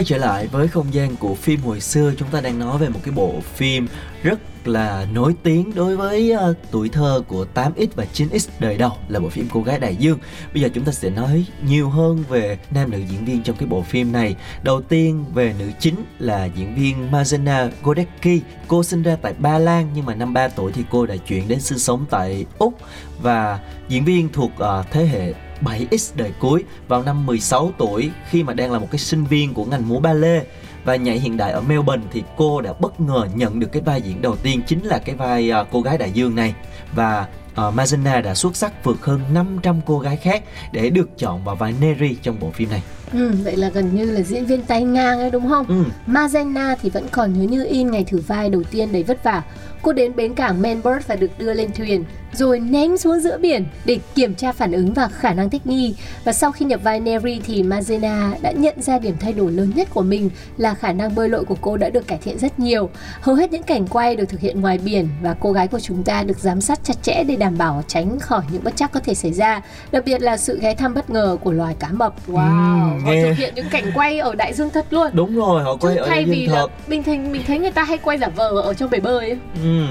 Quay 0.00 0.04
trở 0.04 0.16
lại 0.16 0.46
với 0.46 0.68
không 0.68 0.94
gian 0.94 1.16
của 1.16 1.34
phim 1.34 1.60
hồi 1.60 1.80
xưa. 1.80 2.12
Chúng 2.18 2.28
ta 2.30 2.40
đang 2.40 2.58
nói 2.58 2.78
về 2.78 2.88
một 2.88 3.00
cái 3.04 3.14
bộ 3.14 3.34
phim 3.54 3.86
rất 4.22 4.38
là 4.66 5.06
nổi 5.12 5.34
tiếng 5.42 5.74
đối 5.74 5.96
với 5.96 6.32
uh, 6.50 6.56
tuổi 6.70 6.88
thơ 6.88 7.22
của 7.28 7.46
8X 7.54 7.86
và 7.94 8.06
9X 8.14 8.48
đời 8.58 8.76
đầu 8.76 8.92
là 9.08 9.20
bộ 9.20 9.28
phim 9.28 9.48
Cô 9.52 9.62
gái 9.62 9.78
đại 9.78 9.96
dương. 9.96 10.18
Bây 10.54 10.62
giờ 10.62 10.68
chúng 10.74 10.84
ta 10.84 10.92
sẽ 10.92 11.10
nói 11.10 11.44
nhiều 11.66 11.88
hơn 11.88 12.24
về 12.28 12.58
nam 12.70 12.90
nữ 12.90 12.98
diễn 12.98 13.24
viên 13.24 13.42
trong 13.42 13.56
cái 13.56 13.68
bộ 13.68 13.82
phim 13.82 14.12
này. 14.12 14.36
Đầu 14.62 14.82
tiên 14.82 15.24
về 15.34 15.54
nữ 15.58 15.70
chính 15.80 15.94
là 16.18 16.44
diễn 16.44 16.74
viên 16.74 17.10
Marzena 17.12 17.70
Godecki. 17.82 18.44
Cô 18.68 18.82
sinh 18.82 19.02
ra 19.02 19.16
tại 19.22 19.32
Ba 19.38 19.58
Lan 19.58 19.90
nhưng 19.94 20.06
mà 20.06 20.14
năm 20.14 20.34
3 20.34 20.48
tuổi 20.48 20.72
thì 20.72 20.84
cô 20.90 21.06
đã 21.06 21.16
chuyển 21.16 21.48
đến 21.48 21.60
sinh 21.60 21.78
sống 21.78 22.04
tại 22.10 22.46
Úc 22.58 22.74
và 23.22 23.60
diễn 23.88 24.04
viên 24.04 24.28
thuộc 24.32 24.50
uh, 24.54 24.90
thế 24.90 25.06
hệ 25.06 25.34
7X 25.60 26.12
đời 26.16 26.32
cuối 26.38 26.64
vào 26.88 27.02
năm 27.02 27.26
16 27.26 27.72
tuổi 27.78 28.10
khi 28.30 28.42
mà 28.42 28.54
đang 28.54 28.72
là 28.72 28.78
một 28.78 28.88
cái 28.90 28.98
sinh 28.98 29.24
viên 29.24 29.54
của 29.54 29.64
ngành 29.64 29.88
múa 29.88 30.00
ballet 30.00 30.48
và 30.84 30.96
nhảy 30.96 31.18
hiện 31.18 31.36
đại 31.36 31.52
ở 31.52 31.60
Melbourne 31.60 32.06
thì 32.12 32.22
cô 32.36 32.60
đã 32.60 32.72
bất 32.72 33.00
ngờ 33.00 33.26
nhận 33.34 33.60
được 33.60 33.72
cái 33.72 33.82
vai 33.82 34.02
diễn 34.02 34.22
đầu 34.22 34.36
tiên 34.36 34.62
chính 34.66 34.86
là 34.86 34.98
cái 34.98 35.14
vai 35.14 35.52
uh, 35.60 35.66
cô 35.72 35.80
gái 35.80 35.98
đại 35.98 36.10
dương 36.10 36.34
này 36.34 36.54
và 36.94 37.26
uh, 37.52 37.74
Mazena 37.74 38.22
đã 38.22 38.34
xuất 38.34 38.56
sắc 38.56 38.84
vượt 38.84 38.96
hơn 39.00 39.20
500 39.32 39.80
cô 39.86 39.98
gái 39.98 40.16
khác 40.16 40.42
để 40.72 40.90
được 40.90 41.08
chọn 41.18 41.44
vào 41.44 41.56
vai 41.56 41.74
Neri 41.80 42.16
trong 42.22 42.40
bộ 42.40 42.50
phim 42.50 42.70
này. 42.70 42.82
Ừ, 43.12 43.32
vậy 43.44 43.56
là 43.56 43.68
gần 43.68 43.94
như 43.94 44.04
là 44.10 44.20
diễn 44.20 44.46
viên 44.46 44.62
tay 44.62 44.82
ngang 44.82 45.18
ấy 45.18 45.30
đúng 45.30 45.48
không? 45.48 45.66
Ừ. 45.66 45.84
Mazena 46.06 46.76
thì 46.82 46.90
vẫn 46.90 47.06
còn 47.10 47.38
nhớ 47.38 47.44
như 47.44 47.64
in 47.64 47.90
ngày 47.90 48.04
thử 48.04 48.18
vai 48.26 48.50
đầu 48.50 48.62
tiên 48.70 48.92
đầy 48.92 49.02
vất 49.02 49.24
vả. 49.24 49.42
Cô 49.82 49.92
đến 49.92 50.16
bến 50.16 50.34
cảng 50.34 50.62
Melbourne 50.62 51.02
và 51.06 51.16
được 51.16 51.30
đưa 51.38 51.54
lên 51.54 51.70
thuyền, 51.72 52.04
rồi 52.32 52.60
ném 52.60 52.96
xuống 52.96 53.20
giữa 53.20 53.38
biển 53.38 53.64
để 53.84 53.98
kiểm 54.14 54.34
tra 54.34 54.52
phản 54.52 54.72
ứng 54.72 54.92
và 54.94 55.08
khả 55.08 55.32
năng 55.34 55.50
thích 55.50 55.66
nghi. 55.66 55.94
Và 56.24 56.32
sau 56.32 56.52
khi 56.52 56.64
nhập 56.64 56.80
vai 56.84 57.00
Neri 57.00 57.40
thì 57.46 57.62
Mazena 57.62 58.32
đã 58.42 58.52
nhận 58.52 58.82
ra 58.82 58.98
điểm 58.98 59.14
thay 59.20 59.32
đổi 59.32 59.52
lớn 59.52 59.72
nhất 59.74 59.88
của 59.94 60.02
mình 60.02 60.30
là 60.56 60.74
khả 60.74 60.92
năng 60.92 61.14
bơi 61.14 61.28
lội 61.28 61.44
của 61.44 61.56
cô 61.60 61.76
đã 61.76 61.90
được 61.90 62.06
cải 62.06 62.18
thiện 62.18 62.38
rất 62.38 62.58
nhiều. 62.58 62.90
Hầu 63.20 63.34
hết 63.34 63.52
những 63.52 63.62
cảnh 63.62 63.86
quay 63.86 64.16
được 64.16 64.24
thực 64.28 64.40
hiện 64.40 64.60
ngoài 64.60 64.78
biển 64.84 65.08
và 65.22 65.34
cô 65.40 65.52
gái 65.52 65.68
của 65.68 65.80
chúng 65.80 66.02
ta 66.02 66.22
được 66.22 66.38
giám 66.38 66.60
sát 66.60 66.80
chặt 66.84 67.02
chẽ 67.02 67.24
để 67.24 67.36
đảm 67.36 67.58
bảo 67.58 67.82
tránh 67.86 68.18
khỏi 68.18 68.42
những 68.52 68.64
bất 68.64 68.72
chắc 68.76 68.92
có 68.92 69.00
thể 69.00 69.14
xảy 69.14 69.32
ra. 69.32 69.60
Đặc 69.92 70.04
biệt 70.04 70.22
là 70.22 70.36
sự 70.36 70.58
ghé 70.60 70.74
thăm 70.74 70.94
bất 70.94 71.10
ngờ 71.10 71.36
của 71.44 71.52
loài 71.52 71.74
cá 71.78 71.88
mập. 71.88 72.14
Wow, 72.28 72.94
Ừ, 72.94 73.04
họ 73.04 73.12
nghe- 73.12 73.22
thực 73.24 73.32
hiện 73.38 73.52
những 73.54 73.66
cảnh 73.70 73.84
quay 73.94 74.18
ở 74.18 74.34
đại 74.34 74.54
dương 74.54 74.70
thật 74.70 74.86
luôn. 74.90 75.10
Đúng 75.14 75.36
rồi, 75.36 75.62
họ 75.62 75.76
quay 75.76 75.94
Chứ 75.94 76.00
ở 76.00 76.06
thay 76.08 76.16
đại 76.16 76.24
vì 76.34 76.40
dương 76.46 76.54
là 76.54 76.60
thật. 76.60 76.70
mình 76.88 77.02
thấy 77.02 77.18
mình 77.18 77.42
thấy 77.46 77.58
người 77.58 77.70
ta 77.70 77.82
hay 77.84 77.98
quay 77.98 78.18
giả 78.18 78.28
vờ 78.28 78.48
ở 78.60 78.74
trong 78.74 78.90
bể 78.90 79.00
bơi 79.00 79.28
ấy. 79.30 79.38
Ừ. 79.62 79.84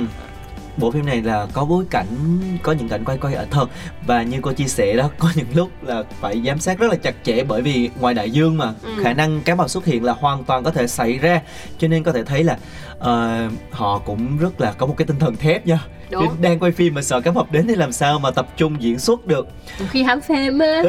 Bộ 0.80 0.92
phim 0.92 1.06
này 1.06 1.22
là 1.22 1.48
có 1.54 1.66
bối 1.66 1.86
cảnh, 1.90 2.06
có 2.64 2.72
những 2.72 2.90
cảnh 2.90 3.06
quay 3.06 3.18
quay 3.18 3.34
ở 3.34 3.46
thật 3.52 3.66
và 4.06 4.24
như 4.24 4.38
cô 4.42 4.52
chia 4.52 4.68
sẻ 4.68 4.94
đó, 4.94 5.10
có 5.20 5.30
những 5.36 5.46
lúc 5.54 5.70
là 5.82 6.04
phải 6.22 6.42
giám 6.46 6.60
sát 6.60 6.80
rất 6.80 6.88
là 6.92 6.96
chặt 6.96 7.16
chẽ 7.24 7.44
bởi 7.44 7.62
vì 7.62 7.90
ngoài 8.00 8.14
đại 8.14 8.32
dương 8.32 8.58
mà 8.58 8.74
Ừ. 8.84 8.90
khả 9.04 9.14
năng 9.14 9.42
cá 9.42 9.56
mập 9.56 9.70
xuất 9.70 9.86
hiện 9.86 10.04
là 10.04 10.14
hoàn 10.14 10.44
toàn 10.44 10.64
có 10.64 10.72
thể 10.72 10.88
xảy 10.88 11.18
ra, 11.18 11.42
cho 11.78 11.88
nên 11.88 12.04
có 12.04 12.12
thể 12.12 12.24
thấy 12.24 12.44
là 12.44 12.58
ờ, 13.00 13.40
họ 13.72 14.00
cũng 14.00 14.38
rất 14.38 14.62
là 14.62 14.72
có 14.72 14.86
một 14.86 14.94
cái 14.98 15.06
tinh 15.06 15.20
thần 15.20 15.36
thép 15.36 15.68
nha. 15.68 15.80
Đúng. 16.10 16.28
Đang 16.42 16.60
quay 16.60 16.72
phim 16.72 16.94
mà 16.96 17.02
sợ 17.02 17.22
cá 17.22 17.32
mập 17.32 17.52
đến 17.52 17.68
thì 17.68 17.76
làm 17.76 17.92
sao 17.92 18.20
mà 18.20 18.32
tập 18.32 18.48
trung 18.58 18.82
diễn 18.82 19.00
xuất 19.00 19.26
được 19.28 19.48
khi 19.92 20.04
hám 20.04 20.22
phim 20.22 20.60
á 20.60 20.82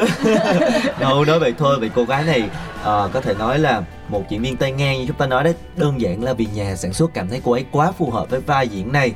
đâu 1.01 1.25
nói 1.25 1.39
vậy 1.39 1.55
thôi 1.59 1.77
vậy 1.81 1.91
cô 1.95 2.05
gái 2.05 2.25
này 2.25 2.43
ờ, 2.83 3.11
có 3.13 3.21
thể 3.21 3.35
nói 3.39 3.59
là 3.59 3.83
một 4.11 4.31
diễn 4.31 4.43
viên 4.43 4.57
tay 4.57 4.73
ngang 4.73 4.99
như 4.99 5.07
chúng 5.07 5.17
ta 5.17 5.27
nói 5.27 5.45
đấy. 5.45 5.55
Đơn 5.77 6.01
giản 6.01 6.23
là 6.23 6.33
vì 6.33 6.47
nhà 6.55 6.77
sản 6.77 6.93
xuất 6.93 7.15
cảm 7.15 7.29
thấy 7.29 7.41
cô 7.45 7.53
ấy 7.53 7.65
quá 7.71 7.93
phù 7.93 8.11
hợp 8.11 8.31
với 8.31 8.41
vai 8.41 8.69
diễn 8.69 8.93
này. 8.93 9.13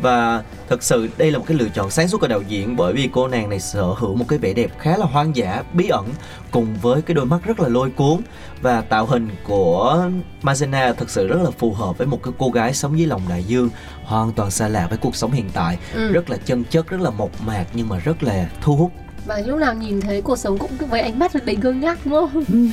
Và 0.00 0.42
thật 0.68 0.82
sự 0.82 1.08
đây 1.16 1.30
là 1.30 1.38
một 1.38 1.44
cái 1.48 1.56
lựa 1.56 1.68
chọn 1.74 1.90
sáng 1.90 2.08
suốt 2.08 2.20
của 2.20 2.28
đạo 2.28 2.40
diễn 2.48 2.76
bởi 2.76 2.92
vì 2.92 3.08
cô 3.12 3.28
nàng 3.28 3.50
này 3.50 3.60
sở 3.60 3.82
hữu 3.82 4.14
một 4.14 4.24
cái 4.28 4.38
vẻ 4.38 4.52
đẹp 4.52 4.70
khá 4.78 4.96
là 4.96 5.06
hoang 5.06 5.36
dã 5.36 5.62
bí 5.72 5.88
ẩn 5.88 6.06
cùng 6.50 6.76
với 6.82 7.02
cái 7.02 7.14
đôi 7.14 7.26
mắt 7.26 7.38
rất 7.44 7.60
là 7.60 7.68
lôi 7.68 7.90
cuốn. 7.90 8.20
Và 8.62 8.80
tạo 8.80 9.06
hình 9.06 9.28
của 9.44 10.10
Mazena 10.42 10.94
thật 10.94 11.10
sự 11.10 11.28
rất 11.28 11.42
là 11.42 11.50
phù 11.50 11.72
hợp 11.72 11.98
với 11.98 12.06
một 12.06 12.22
cái 12.22 12.32
cô 12.38 12.50
gái 12.50 12.74
sống 12.74 12.98
dưới 12.98 13.06
lòng 13.06 13.22
đại 13.28 13.44
dương 13.44 13.70
hoàn 14.04 14.32
toàn 14.32 14.50
xa 14.50 14.68
lạ 14.68 14.86
với 14.90 14.98
cuộc 14.98 15.16
sống 15.16 15.32
hiện 15.32 15.50
tại. 15.54 15.78
Ừ. 15.94 16.12
rất 16.12 16.30
là 16.30 16.36
chân 16.44 16.64
chất 16.64 16.88
rất 16.88 17.00
là 17.00 17.10
mộc 17.10 17.30
mạc 17.46 17.64
nhưng 17.72 17.88
mà 17.88 17.98
rất 17.98 18.22
là 18.22 18.48
thu 18.60 18.76
hút 18.76 18.92
và 19.28 19.40
lúc 19.46 19.58
nào 19.58 19.74
nhìn 19.74 20.00
thấy 20.00 20.22
cuộc 20.22 20.36
sống 20.38 20.58
cũng 20.58 20.70
với 20.90 21.00
ánh 21.00 21.18
mắt 21.18 21.32
đầy 21.44 21.56
ngơ 21.56 21.72
ngác 21.72 21.98
đúng 22.04 22.14
không? 22.14 22.44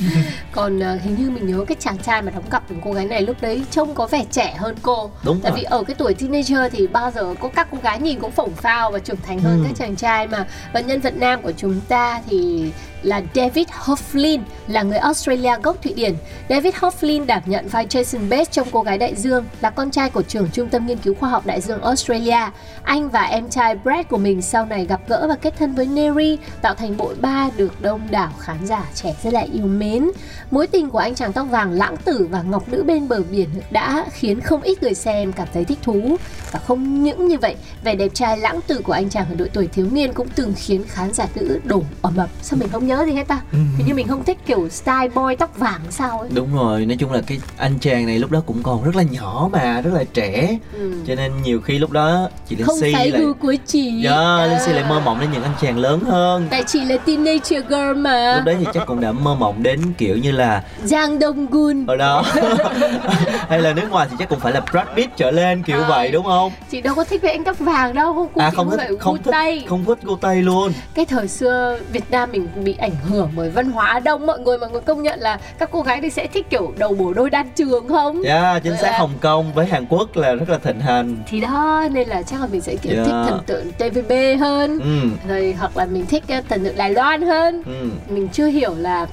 Còn 0.52 0.80
ờ, 0.80 0.98
hình 1.02 1.16
như 1.18 1.30
mình 1.30 1.46
nhớ 1.46 1.64
cái 1.68 1.76
chàng 1.80 1.98
trai 1.98 2.22
mà 2.22 2.30
đóng 2.30 2.44
cặp 2.50 2.68
với 2.68 2.78
cô 2.84 2.92
gái 2.92 3.04
này 3.04 3.22
lúc 3.22 3.36
đấy 3.40 3.62
trông 3.70 3.94
có 3.94 4.06
vẻ 4.06 4.24
trẻ 4.30 4.54
hơn 4.58 4.76
cô. 4.82 5.10
Đúng 5.24 5.40
tại 5.42 5.52
rồi. 5.52 5.58
vì 5.60 5.64
ở 5.64 5.82
cái 5.82 5.94
tuổi 5.98 6.14
teenager 6.14 6.58
thì 6.72 6.86
bao 6.86 7.10
giờ 7.10 7.34
có 7.40 7.48
các 7.48 7.68
cô 7.70 7.78
gái 7.82 8.00
nhìn 8.00 8.18
cũng 8.20 8.30
phổng 8.30 8.52
phao 8.54 8.90
và 8.90 8.98
trưởng 8.98 9.16
thành 9.26 9.38
hơn 9.40 9.58
Ừ. 9.58 9.64
các 9.68 9.76
chàng 9.78 9.96
trai 9.96 10.26
mà. 10.26 10.46
Và 10.72 10.80
nhân 10.80 11.00
vật 11.00 11.16
nam 11.16 11.42
của 11.42 11.52
chúng 11.56 11.80
ta 11.88 12.20
thì 12.30 12.70
là 13.02 13.22
David 13.34 13.66
Hofflin 13.68 14.40
là 14.68 14.82
người 14.82 14.98
Australia 14.98 15.52
gốc 15.62 15.82
Thụy 15.82 15.92
Điển. 15.92 16.14
David 16.48 16.74
Hofflin 16.74 17.26
đảm 17.26 17.42
nhận 17.46 17.68
vai 17.68 17.86
Jason 17.86 18.28
Bates 18.28 18.50
trong 18.50 18.68
Cô 18.72 18.82
gái 18.82 18.98
đại 18.98 19.14
dương, 19.14 19.44
là 19.60 19.70
con 19.70 19.90
trai 19.90 20.10
của 20.10 20.22
trưởng 20.22 20.48
trung 20.52 20.68
tâm 20.68 20.86
nghiên 20.86 20.98
cứu 20.98 21.14
khoa 21.14 21.28
học 21.28 21.46
đại 21.46 21.60
dương 21.60 21.82
Australia. 21.82 22.50
Anh 22.82 23.08
và 23.08 23.22
em 23.22 23.48
trai 23.48 23.74
Brad 23.74 24.06
của 24.10 24.18
mình 24.18 24.42
sau 24.42 24.66
này 24.66 24.86
gặp 24.86 25.00
gỡ 25.08 25.26
và 25.28 25.36
kết 25.36 25.54
thân 25.58 25.74
với 25.74 25.86
Neri, 25.86 26.38
tạo 26.62 26.74
thành 26.74 26.96
bộ 26.96 27.12
ba 27.20 27.50
được 27.56 27.80
đông 27.80 28.00
đảo 28.10 28.32
khán 28.38 28.66
giả 28.66 28.84
trẻ 28.94 29.14
rất 29.22 29.32
là 29.32 29.40
yêu 29.52 29.66
mến. 29.66 30.10
Mối 30.50 30.66
tình 30.66 30.90
của 30.90 30.98
anh 30.98 31.14
chàng 31.14 31.32
tóc 31.32 31.46
vàng 31.50 31.72
lãng 31.72 31.96
tử 31.96 32.28
và 32.30 32.42
ngọc 32.42 32.68
nữ 32.68 32.82
bên 32.82 33.08
bờ 33.08 33.22
biển 33.30 33.48
đã 33.70 34.04
khiến 34.12 34.40
không 34.40 34.62
ít 34.62 34.82
người 34.82 34.94
xem 34.94 35.32
cảm 35.32 35.48
thấy 35.54 35.64
thích 35.64 35.78
thú. 35.82 36.16
Và 36.50 36.58
không 36.58 37.02
những 37.02 37.28
như 37.28 37.38
vậy, 37.38 37.56
vẻ 37.84 37.94
đẹp 37.94 38.08
trai 38.14 38.38
lãng 38.38 38.60
tử 38.66 38.80
của 38.84 38.92
anh 38.92 39.10
chàng 39.10 39.26
ở 39.28 39.34
độ 39.34 39.44
tuổi 39.52 39.66
thiếu 39.66 39.86
niên 39.92 40.12
cũng 40.12 40.28
từng 40.28 40.54
khiến 40.56 40.84
khán 40.88 41.12
giả 41.12 41.26
nữ 41.34 41.60
đổ 41.64 41.82
ầm 42.02 42.16
ầm. 42.16 42.28
Sao 42.42 42.58
mình 42.58 42.68
không 42.68 42.86
nhớ 42.86 42.95
gì 43.04 43.12
hết 43.12 43.28
ta? 43.28 43.40
Hình 43.52 43.86
như 43.86 43.94
mình 43.94 44.08
không 44.08 44.24
thích 44.24 44.38
kiểu 44.46 44.68
style 44.68 45.08
boy 45.14 45.36
tóc 45.38 45.58
vàng 45.58 45.80
sao 45.90 46.18
ấy. 46.20 46.28
Đúng 46.34 46.54
rồi, 46.56 46.86
nói 46.86 46.96
chung 47.00 47.12
là 47.12 47.20
cái 47.26 47.40
anh 47.56 47.78
chàng 47.80 48.06
này 48.06 48.18
lúc 48.18 48.30
đó 48.30 48.42
cũng 48.46 48.62
còn 48.62 48.84
rất 48.84 48.96
là 48.96 49.02
nhỏ 49.02 49.48
mà, 49.52 49.80
rất 49.80 49.90
là 49.94 50.04
trẻ 50.14 50.58
Ừ. 50.72 50.92
Cho 51.06 51.14
nên 51.14 51.32
nhiều 51.42 51.60
khi 51.60 51.78
lúc 51.78 51.90
đó 51.90 52.28
chị 52.48 52.56
Không 52.56 52.74
Lindsay 52.74 52.92
phải 52.94 53.10
lại 53.10 53.20
gu 53.22 53.32
của 53.34 53.54
chị. 53.66 54.04
Yeah, 54.04 54.16
À. 54.16 54.46
Lindsay 54.46 54.74
lại 54.74 54.84
mơ 54.88 55.00
mộng 55.04 55.20
đến 55.20 55.28
những 55.32 55.42
anh 55.42 55.52
chàng 55.60 55.78
lớn 55.78 56.00
hơn 56.00 56.46
Tại 56.50 56.64
chị 56.66 56.84
là 56.84 56.96
teenager 56.96 57.64
girl 57.68 57.94
mà. 57.96 58.34
Lúc 58.36 58.44
đấy 58.44 58.56
thì 58.60 58.66
chắc 58.74 58.86
cũng 58.86 59.00
đã 59.00 59.12
mơ 59.12 59.34
mộng 59.34 59.62
đến 59.62 59.80
kiểu 59.98 60.16
như 60.16 60.30
là 60.32 60.62
Giang 60.84 61.18
Đông 61.18 61.46
Gun. 61.50 61.86
ở 61.86 61.96
đó 61.96 62.24
Hay 63.48 63.60
là 63.60 63.72
nước 63.72 63.90
ngoài 63.90 64.06
thì 64.10 64.16
chắc 64.18 64.28
cũng 64.28 64.40
phải 64.40 64.52
là 64.52 64.60
Brad 64.72 64.86
Pitt 64.96 65.16
trở 65.16 65.30
lên 65.30 65.62
kiểu 65.62 65.80
À. 65.82 65.88
vậy 65.88 66.10
đúng 66.10 66.24
không? 66.24 66.52
Chị 66.70 66.80
đâu 66.80 66.94
có 66.94 67.04
thích 67.04 67.22
với 67.22 67.30
anh 67.30 67.44
tóc 67.44 67.58
vàng 67.58 67.94
đâu, 67.94 68.14
không 68.14 68.28
gu 68.34 68.40
À 68.40 68.50
không 68.50 68.70
gu 68.70 68.76
thích, 68.76 68.86
không 69.00 69.12
gu 69.16 69.22
thích, 69.24 69.30
Tây. 69.32 69.64
không 69.68 69.84
thích 69.84 69.98
cô 70.06 70.16
Tây 70.16 70.42
luôn 70.42 70.72
cái 70.94 71.04
thời 71.06 71.28
xưa 71.28 71.78
Việt 71.92 72.10
Nam 72.10 72.32
mình 72.32 72.48
bị 72.64 72.72
ảnh 72.78 72.96
hưởng 73.10 73.30
bởi 73.36 73.50
văn 73.50 73.70
hóa 73.70 74.00
Đông. 74.00 74.26
Mọi 74.26 74.38
người 74.38 74.58
mọi 74.58 74.70
người 74.70 74.80
công 74.80 75.02
nhận 75.02 75.20
là 75.20 75.38
các 75.58 75.68
cô 75.72 75.82
gái 75.82 76.00
thì 76.02 76.10
sẽ 76.10 76.26
thích 76.26 76.46
kiểu 76.50 76.72
đầu 76.78 76.94
bổ 76.94 77.12
đôi 77.12 77.30
đan 77.30 77.48
trường 77.56 77.88
không? 77.88 78.22
Yeah, 78.22 78.62
chính 78.62 78.72
xác. 78.72 78.82
Dạ. 78.82 78.98
Hồng 78.98 79.14
Kông 79.20 79.52
với 79.52 79.66
Hàn 79.66 79.86
Quốc 79.88 80.16
là 80.16 80.34
rất 80.34 80.48
là 80.48 80.58
thịnh 80.58 80.80
hành. 80.80 81.16
Thì 81.28 81.40
đó 81.40 81.84
nên 81.92 82.08
là 82.08 82.22
chắc 82.22 82.40
là 82.40 82.46
mình 82.52 82.60
sẽ 82.60 82.76
kiểu 82.76 82.92
Dạ. 82.96 83.04
thích 83.04 83.12
thần 83.28 83.40
tượng 83.46 83.72
TVB 83.72 84.12
hơn. 84.40 84.78
Ừ, 84.80 85.08
rồi 85.28 85.54
hoặc 85.58 85.76
là 85.76 85.86
mình 85.86 86.06
thích 86.06 86.24
uh, 86.38 86.44
thần 86.48 86.64
tượng 86.64 86.76
Đài 86.76 86.90
Loan 86.90 87.22
hơn. 87.22 87.62
Ừ. 87.66 87.88
mình 88.08 88.28
chưa 88.32 88.46
hiểu 88.46 88.74
là 88.78 89.06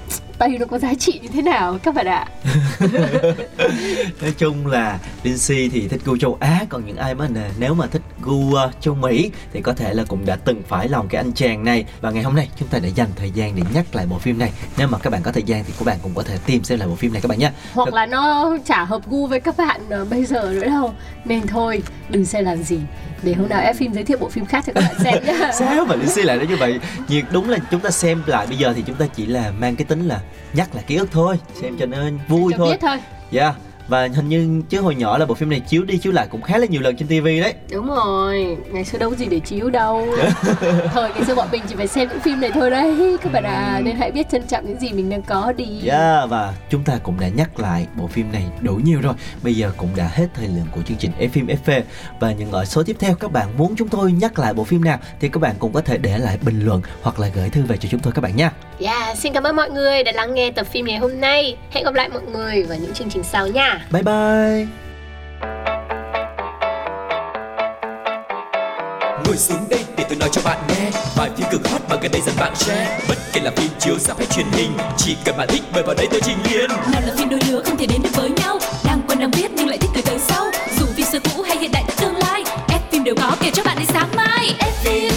Tây 0.43 0.58
nó 0.60 0.65
có 0.65 0.77
giá 0.77 0.93
trị 0.93 1.19
như 1.21 1.27
thế 1.34 1.41
nào 1.41 1.77
các 1.84 1.95
bạn 1.95 2.06
ạ? 2.06 2.27
Nói 4.21 4.34
chung 4.38 4.67
là 4.67 4.99
Lindsay 5.23 5.69
thì 5.73 5.88
thích 5.88 6.01
gu 6.06 6.17
châu 6.17 6.38
Á 6.39 6.65
Còn 6.69 6.86
những 6.86 6.97
ai 6.97 7.15
mà 7.15 7.27
nè, 7.27 7.49
nếu 7.60 7.73
mà 7.73 7.88
thích 7.88 8.01
gu 8.21 8.34
uh, 8.34 8.82
châu 8.82 8.95
Mỹ 8.95 9.32
Thì 9.53 9.62
có 9.62 9.73
thể 9.73 9.93
là 9.93 10.03
cũng 10.08 10.25
đã 10.25 10.36
từng 10.36 10.62
phải 10.67 10.89
lòng 10.89 11.08
cái 11.08 11.21
anh 11.21 11.34
chàng 11.34 11.63
này. 11.63 11.86
Và 12.01 12.12
ngày 12.12 12.23
hôm 12.23 12.36
nay 12.36 12.49
chúng 12.60 12.67
ta 12.67 12.79
đã 12.79 12.89
dành 12.95 13.10
thời 13.15 13.32
gian 13.32 13.56
để 13.56 13.63
nhắc 13.73 13.95
lại 13.95 14.06
bộ 14.06 14.17
phim 14.17 14.39
này. 14.39 14.51
Nếu 14.77 14.88
mà 14.88 14.97
các 14.97 15.10
bạn 15.10 15.21
có 15.23 15.32
thời 15.32 15.43
gian 15.43 15.63
thì 15.67 15.73
các 15.79 15.86
bạn 15.86 15.97
cũng 16.03 16.12
có 16.15 16.23
thể 16.23 16.38
tìm 16.45 16.63
xem 16.63 16.79
lại 16.79 16.88
bộ 16.88 16.95
phim 16.95 17.13
này 17.13 17.21
các 17.21 17.27
bạn 17.27 17.39
nhé. 17.39 17.51
Hoặc 17.73 17.93
là 17.93 18.06
nó 18.06 18.58
chả 18.65 18.84
hợp 18.84 19.01
gu 19.10 19.27
với 19.27 19.39
các 19.39 19.58
bạn 19.58 19.82
uh, 20.01 20.10
bây 20.10 20.25
giờ 20.25 20.51
nữa 20.53 20.65
đâu. 20.65 20.93
Nên 21.25 21.47
thôi 21.47 21.84
đừng 22.10 22.25
xem 22.25 22.45
làm 22.45 22.63
gì 22.63 22.79
để 23.24 23.34
hôm 23.34 23.50
nào 23.50 23.62
em 23.62 23.76
phim 23.76 23.94
giới 23.94 24.04
thiệu 24.04 24.18
bộ 24.18 24.30
phim 24.30 24.46
khác 24.46 24.64
cho 24.68 24.74
các 24.74 24.82
bạn 24.82 25.04
xem 25.04 25.24
nhá. 25.26 25.52
Sao 25.60 25.86
mà 25.86 25.96
Lindsay 25.96 26.26
lại 26.26 26.38
nói 26.38 26.48
như 26.48 26.56
vậy? 26.56 26.80
Nhiệt 27.08 27.24
đúng 27.32 27.50
là 27.50 27.58
chúng 27.72 27.80
ta 27.80 27.90
xem 27.90 28.24
lại 28.26 28.48
bây 28.48 28.58
giờ 28.58 28.74
thì 28.76 28.84
chúng 28.88 28.96
ta 28.96 29.06
chỉ 29.16 29.26
là 29.26 29.52
mang 29.60 29.76
cái 29.76 29.86
tính 29.86 30.08
là 30.08 30.20
nhắc 30.54 30.76
lại 30.76 30.84
ký 30.88 30.96
ức 30.96 31.10
thôi 31.12 31.40
Xem 31.62 31.78
cho 31.80 31.86
nó 31.86 31.98
vui 32.28 32.54
cho 32.54 32.58
thôi 32.58 32.72
biết 32.72 32.78
thôi. 32.82 32.98
Dạ 33.32 33.54
Và 33.88 34.10
hình 34.15 34.30
như 34.30 34.62
chứ 34.69 34.82
hồi 34.82 34.96
nhỏ 34.96 35.17
là 35.17 35.26
bộ 35.26 35.36
phim 35.36 35.50
này 35.50 35.60
chiếu 35.60 35.84
đi 35.84 35.98
chiếu 35.98 36.13
lại 36.13 36.28
cũng 36.32 36.41
khá 36.41 36.58
là 36.58 36.65
nhiều 36.65 36.82
lần 36.82 36.96
trên 36.98 37.08
TV 37.08 37.26
đấy. 37.26 37.54
Đúng 37.72 37.88
rồi, 37.88 38.58
ngày 38.72 38.86
xưa 38.86 38.98
đâu 38.98 39.10
có 39.10 39.15
gì 39.15 39.26
để 39.26 39.39
chiếu 39.39 39.69
đâu. 39.69 40.08
Thời 40.93 41.10
ngày 41.10 41.26
xưa 41.26 41.36
bọn 41.36 41.48
mình 41.52 41.63
chỉ 41.69 41.76
phải 41.76 41.88
xem 41.88 42.10
những 42.10 42.19
phim 42.19 42.41
này 42.41 42.52
thôi 42.54 42.69
đấy. 42.69 43.17
Các 43.22 43.32
bạn 43.32 43.43
à, 43.43 43.82
nên 43.84 43.96
hãy 43.96 44.12
biết 44.12 44.30
trân 44.30 44.48
trọng 44.48 44.65
những 44.67 44.80
gì 44.80 44.91
mình 44.91 45.10
đang 45.10 45.22
có 45.22 45.54
đi. 45.58 45.82
Yeah, 45.86 46.30
và 46.30 46.54
chúng 46.69 46.84
ta 46.84 46.98
cũng 47.04 47.19
đã 47.19 47.28
nhắc 47.28 47.60
lại 47.60 47.88
bộ 47.98 48.08
phim 48.08 48.32
này 48.32 48.46
đủ 48.62 48.76
nhiều 48.76 49.02
rồi. 49.02 49.13
Bây 49.43 49.56
giờ 49.56 49.72
cũng 49.78 49.89
đã 49.96 50.10
hết 50.13 50.28
thời 50.36 50.48
lượng 50.48 50.67
của 50.72 50.82
chương 50.82 50.98
trình 50.98 51.12
F 51.19 51.30
phim 51.30 51.48
FV 51.48 51.82
Và 52.19 52.32
những 52.32 52.52
ở 52.52 52.65
số 52.65 52.84
tiếp 52.84 52.96
theo 53.00 53.15
các 53.15 53.32
bạn 53.32 53.58
muốn 53.58 53.76
chúng 53.76 53.88
tôi 53.88 54.12
nhắc 54.12 54.39
lại 54.39 54.54
bộ 54.54 54.63
phim 54.63 54.84
nào 54.84 54.98
Thì 55.19 55.30
các 55.30 55.39
bạn 55.39 55.56
cũng 55.60 55.74
có 55.74 55.82
thể 55.82 55.98
để 55.98 56.17
lại 56.17 56.39
bình 56.46 56.65
luận 56.65 56.82
hoặc 57.02 57.19
là 57.19 57.28
gửi 57.36 57.50
thư 57.50 57.63
về 57.63 57.78
cho 57.78 57.89
chúng 57.91 58.00
tôi 58.00 58.13
các 58.13 58.22
bạn 58.22 58.36
nha 58.36 58.52
Yeah, 58.84 59.17
xin 59.17 59.34
cảm 59.34 59.43
ơn 59.43 59.56
mọi 59.56 59.69
người 59.69 60.04
đã 60.04 60.12
lắng 60.12 60.34
nghe 60.34 60.52
tập 60.52 60.67
phim 60.72 60.86
ngày 60.86 60.98
hôm 60.98 61.22
nay. 61.22 61.58
Hẹn 61.72 61.84
gặp 61.84 61.93
lại 61.93 62.10
mọi 62.10 62.22
người 62.34 62.63
vào 62.63 62.78
những 62.82 62.93
chương 62.93 63.10
trình 63.10 63.24
sau 63.24 63.48
nha. 63.48 63.86
Bye 63.91 64.04
bye. 64.04 64.67
Ngồi 69.26 69.38
xuống 69.38 69.69
đây 69.69 69.80
để 69.98 70.06
tôi 70.10 70.17
nói 70.19 70.30
cho 70.32 70.41
bạn 70.46 70.58
nghe 70.69 70.91
Bài 71.17 71.30
phim 71.38 71.48
cực 71.52 71.67
hot 71.67 71.82
mà 71.89 71.96
gần 72.02 72.12
đây 72.12 72.22
dần 72.26 72.36
bạn 72.39 72.56
share 72.56 73.00
Bất 73.10 73.15
kể 73.34 73.41
là 73.41 73.52
phim 73.56 73.69
chiếu 73.80 74.00
sắp 74.00 74.17
hay 74.17 74.28
truyền 74.28 74.46
hình 74.52 74.72
Chỉ 74.98 75.17
cần 75.26 75.38
bạn 75.38 75.48
thích 75.52 75.62
mời 75.74 75.84
vào 75.84 75.96
đây 75.96 76.08
tôi 76.12 76.22
trình 76.24 76.38
liền 76.52 76.69
Nào 76.69 77.02
là 77.06 77.13
phim 77.17 77.30
đôi 77.30 77.39
lứa 77.50 77.62
không 77.65 77.78
thể 77.78 77.86
đến 77.86 78.02
được 78.04 78.10
với 78.13 78.30
nhau 78.30 78.60
Đang 78.86 79.02
quen 79.08 79.19
đang 79.19 79.32
biết 79.32 79.52
nhưng 79.56 79.67
lại 79.67 79.78
thích 79.78 79.89
từ 79.96 80.02
từ 80.06 80.17
sau 80.17 80.46
Dù 80.80 80.86
phim 80.96 81.06
xưa 81.06 81.19
cũ 81.19 81.41
hay 81.41 81.58
hiện 81.58 81.72
đại 81.72 81.84
tương 82.02 82.15
lai 82.15 82.43
F 82.67 82.80
phim 82.91 83.04
đều 83.04 83.15
có 83.15 83.36
kể 83.41 83.52
cho 83.54 83.63
bạn 83.63 83.78
đến 83.78 83.88
sáng 83.93 84.10
mai 84.15 84.56
F 84.60 84.72
phim 84.84 85.12